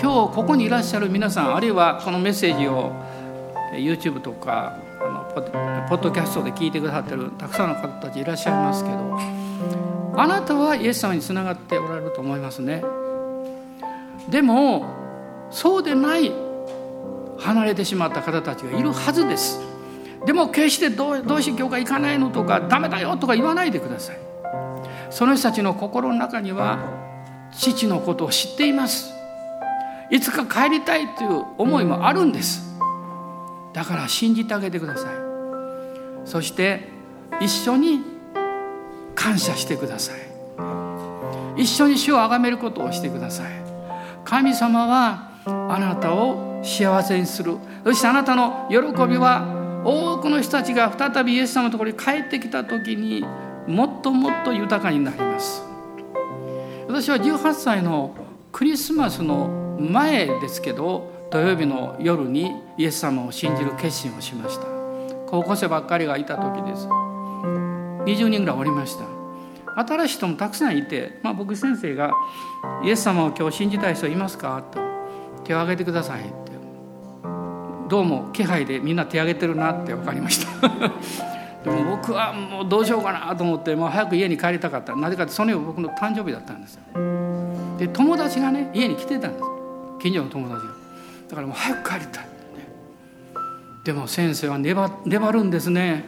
[0.00, 2.92] 今日ここにいらっしゃる皆さんあるいはこのメッセージを
[3.74, 5.24] YouTube とかあの
[5.88, 9.18] ポッドキャストで聞いてくださってるたくさんの方たちいらっしゃいますけど
[10.20, 12.82] あなたはイエス様につながっておられると思いますね。
[14.28, 14.99] でも
[15.50, 16.32] そうでない
[17.38, 19.60] 離れてしまった方たちがいるはずです。
[20.26, 24.18] でも決してどうどうして教会行かないのとかダメだよとか言わないでください。
[25.10, 26.78] その人たちの心の中には
[27.52, 29.12] 父のことを知っています。
[30.10, 32.78] いつか帰りたいという思いもあるんです。
[33.72, 35.14] だから信じてあげてください。
[36.26, 36.88] そして
[37.40, 38.02] 一緒に
[39.14, 40.12] 感謝してくださ
[41.56, 41.62] い。
[41.62, 43.52] 一緒に主を崇めることをしてください。
[44.24, 45.29] 神様は
[45.68, 47.56] あなたを幸せにする。
[47.84, 48.76] そしてあなたの喜
[49.06, 53.24] びは多くの人たちが再びイエス様のところに帰ってきた時に
[53.66, 55.62] もっともっと豊かになります。
[56.86, 58.14] 私は18歳の
[58.52, 64.66] クリスマスの前ですけど土曜日の夜にイエス様を信じる決心をしました。
[65.26, 66.88] 高校生ばっかりがいた時です。
[66.88, 69.04] 20人ぐらいおりました。
[69.76, 72.12] 新しい人もたくさんいて、まあ、僕先生が
[72.84, 74.80] 「イエス様を今日信じたい人いますか?」と
[75.44, 76.50] 「手を挙げてください」って
[77.88, 80.68] どうも気配でみんな手挙げてるなって分かりました。
[81.64, 84.94] でも僕はもうどうしようかなと思ってもう早く家に帰りたかった。
[84.96, 86.78] なぜかってその日僕の誕生日だったんです
[87.78, 89.44] で友達がね家に来てたんです。
[90.00, 90.72] 近所の友達が。
[91.28, 92.24] だからもう早く帰りたい、
[93.84, 96.04] でも先生は粘粘るんですね。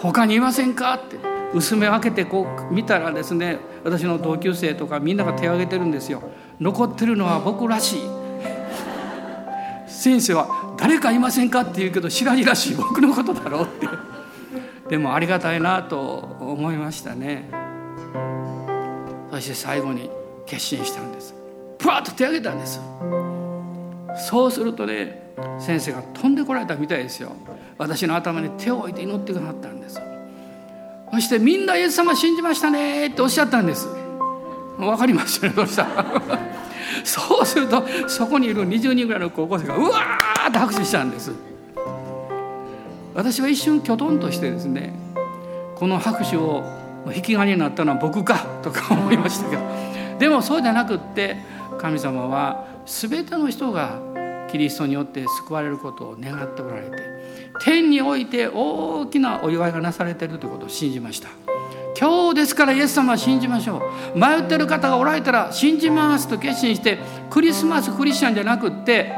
[0.00, 1.30] 他にいませんかって。
[1.52, 6.22] 薄目を開けてこう見たらですね私の同級生とかみんなが手を挙げてるんですよ。
[6.60, 8.19] 残ってるのは僕らしい。
[10.00, 13.86] 先生は誰かいませんか?」って言うけど知らにらしい僕のことだろうって。
[14.88, 17.48] でもありがたいなと思いましたね。
[19.30, 20.10] そして最後に
[20.46, 21.34] 決心したんです。
[21.78, 22.80] プワッと手挙げたんです。
[24.28, 27.32] そうするとね先生が飛んでこられたみたいですよ。
[27.78, 30.00] 私の頭に手を置いて祈ってくださったんです。
[31.12, 33.86] そしてみんなイエス様信じましたねっておっしゃったんです。
[34.78, 35.86] 分かりましたねどうした
[37.04, 41.32] そうするとそこにいる20人ぐらいの高校生がうわーって拍手したんです
[43.14, 44.92] 私は一瞬きょとんとしてですね
[45.76, 46.64] この拍手を
[47.14, 49.62] 引き金になったのは僕かとか思いましたけど
[50.18, 51.36] でもそうじゃなくって
[51.78, 53.98] 神様は全ての人が
[54.50, 56.96] キリストによって救われることを願っておられて
[57.62, 61.28] 天において大きなお祝いがなされているということを信じました。
[62.00, 63.82] 今日ですからイエス様は信じましょ
[64.14, 64.18] う。
[64.18, 66.98] 迷ってる方がおられたら信じますと決心して
[67.28, 69.12] クリスマスクリスチャンじゃなくって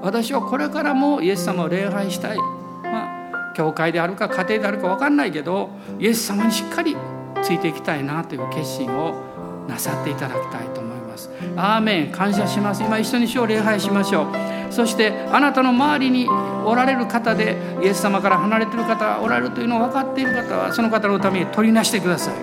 [0.00, 2.38] 私はこれからもイエス様を礼拝したい。
[2.38, 6.96] まあ教会であるか家庭であるか分かんないけどイエス様にしっかり
[7.42, 11.28] ついていきたいなという決心をなさっていただきたいと思います。
[11.56, 12.12] アーメン。
[12.12, 12.82] 感謝します。
[12.84, 14.59] 今一緒に主を礼拝しましょう。
[14.70, 22.34] そしてあなたの周りにおられる方でイエス様から離れている方がおられるというのを分かっている方はその方のために取りなしてください。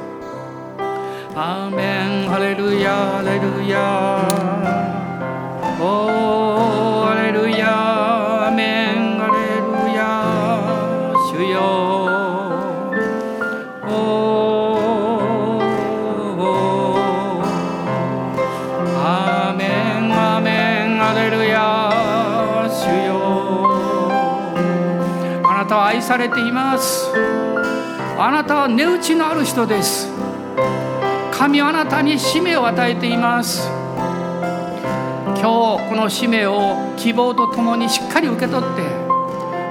[1.35, 2.29] アーメン。
[2.29, 4.27] ハレルヤハレルヤ
[5.79, 7.46] おーハレルヤ
[26.07, 27.11] されています。
[28.17, 30.09] あなたは値打ちのある人です。
[31.33, 33.69] 神はあなたに使命を与えています。
[35.25, 38.83] 今日この使命を希望とともにしっかり受け取って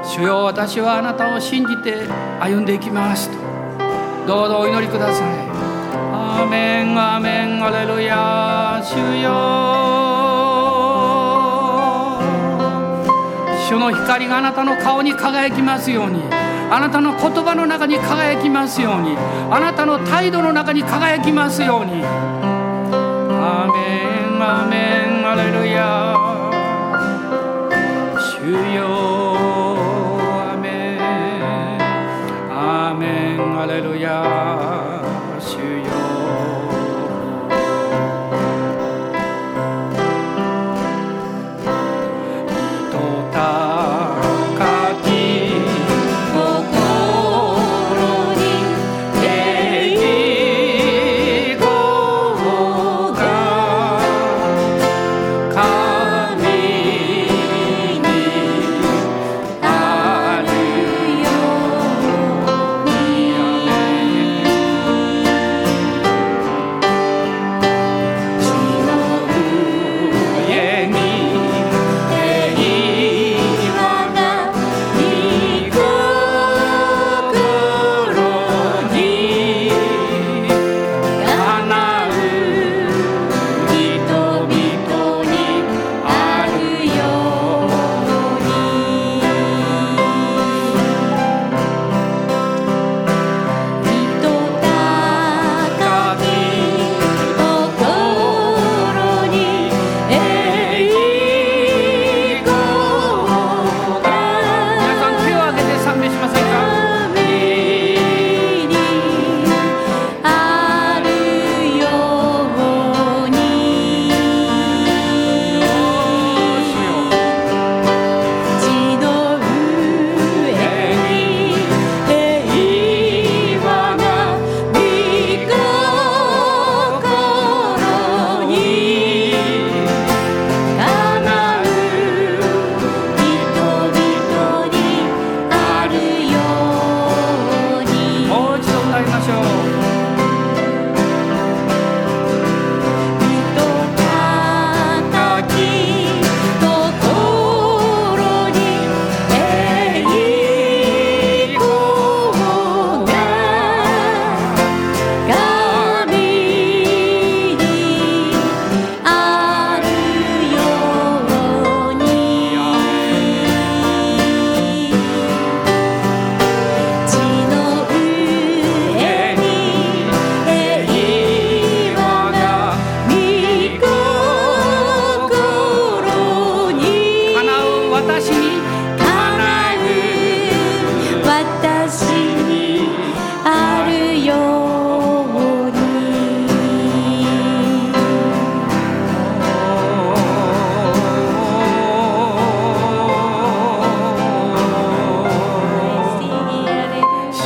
[0.04, 2.06] 主よ私はあなたを信じて
[2.38, 3.38] 歩んでいきますと。
[4.26, 5.28] どうぞお祈りください。
[6.12, 9.95] アーメンアーメンアレルヤ主よ
[13.68, 16.22] 主の光があなたの顔に輝きますように。
[16.70, 19.16] あなたの言葉の中に輝きますように。
[19.50, 22.04] あなたの態度の中に輝きますように。
[22.04, 24.76] アーメンアーメ
[25.20, 26.14] ンアレルヤ。
[28.20, 28.86] 主よ
[30.52, 31.80] アメン。
[32.52, 34.75] アメンアレルヤ。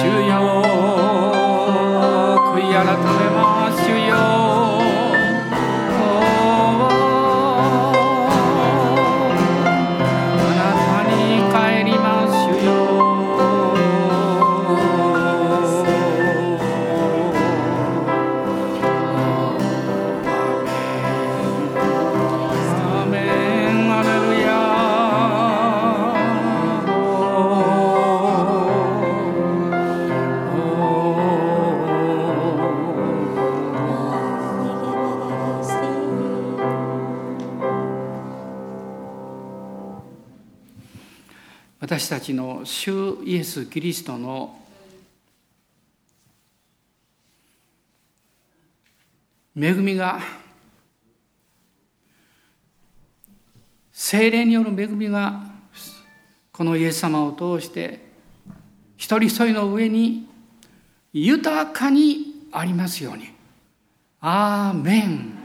[0.01, 0.63] 主よ
[2.55, 3.30] 悔い改め
[42.01, 44.59] 私たちの主イエス・キリストの
[49.55, 50.19] 恵みが
[53.93, 55.43] 精霊による恵みが
[56.51, 58.01] このイエス様を通して
[58.97, 60.27] 一人一人の上に
[61.13, 63.29] 豊かにありますように。
[64.23, 65.40] アーメン。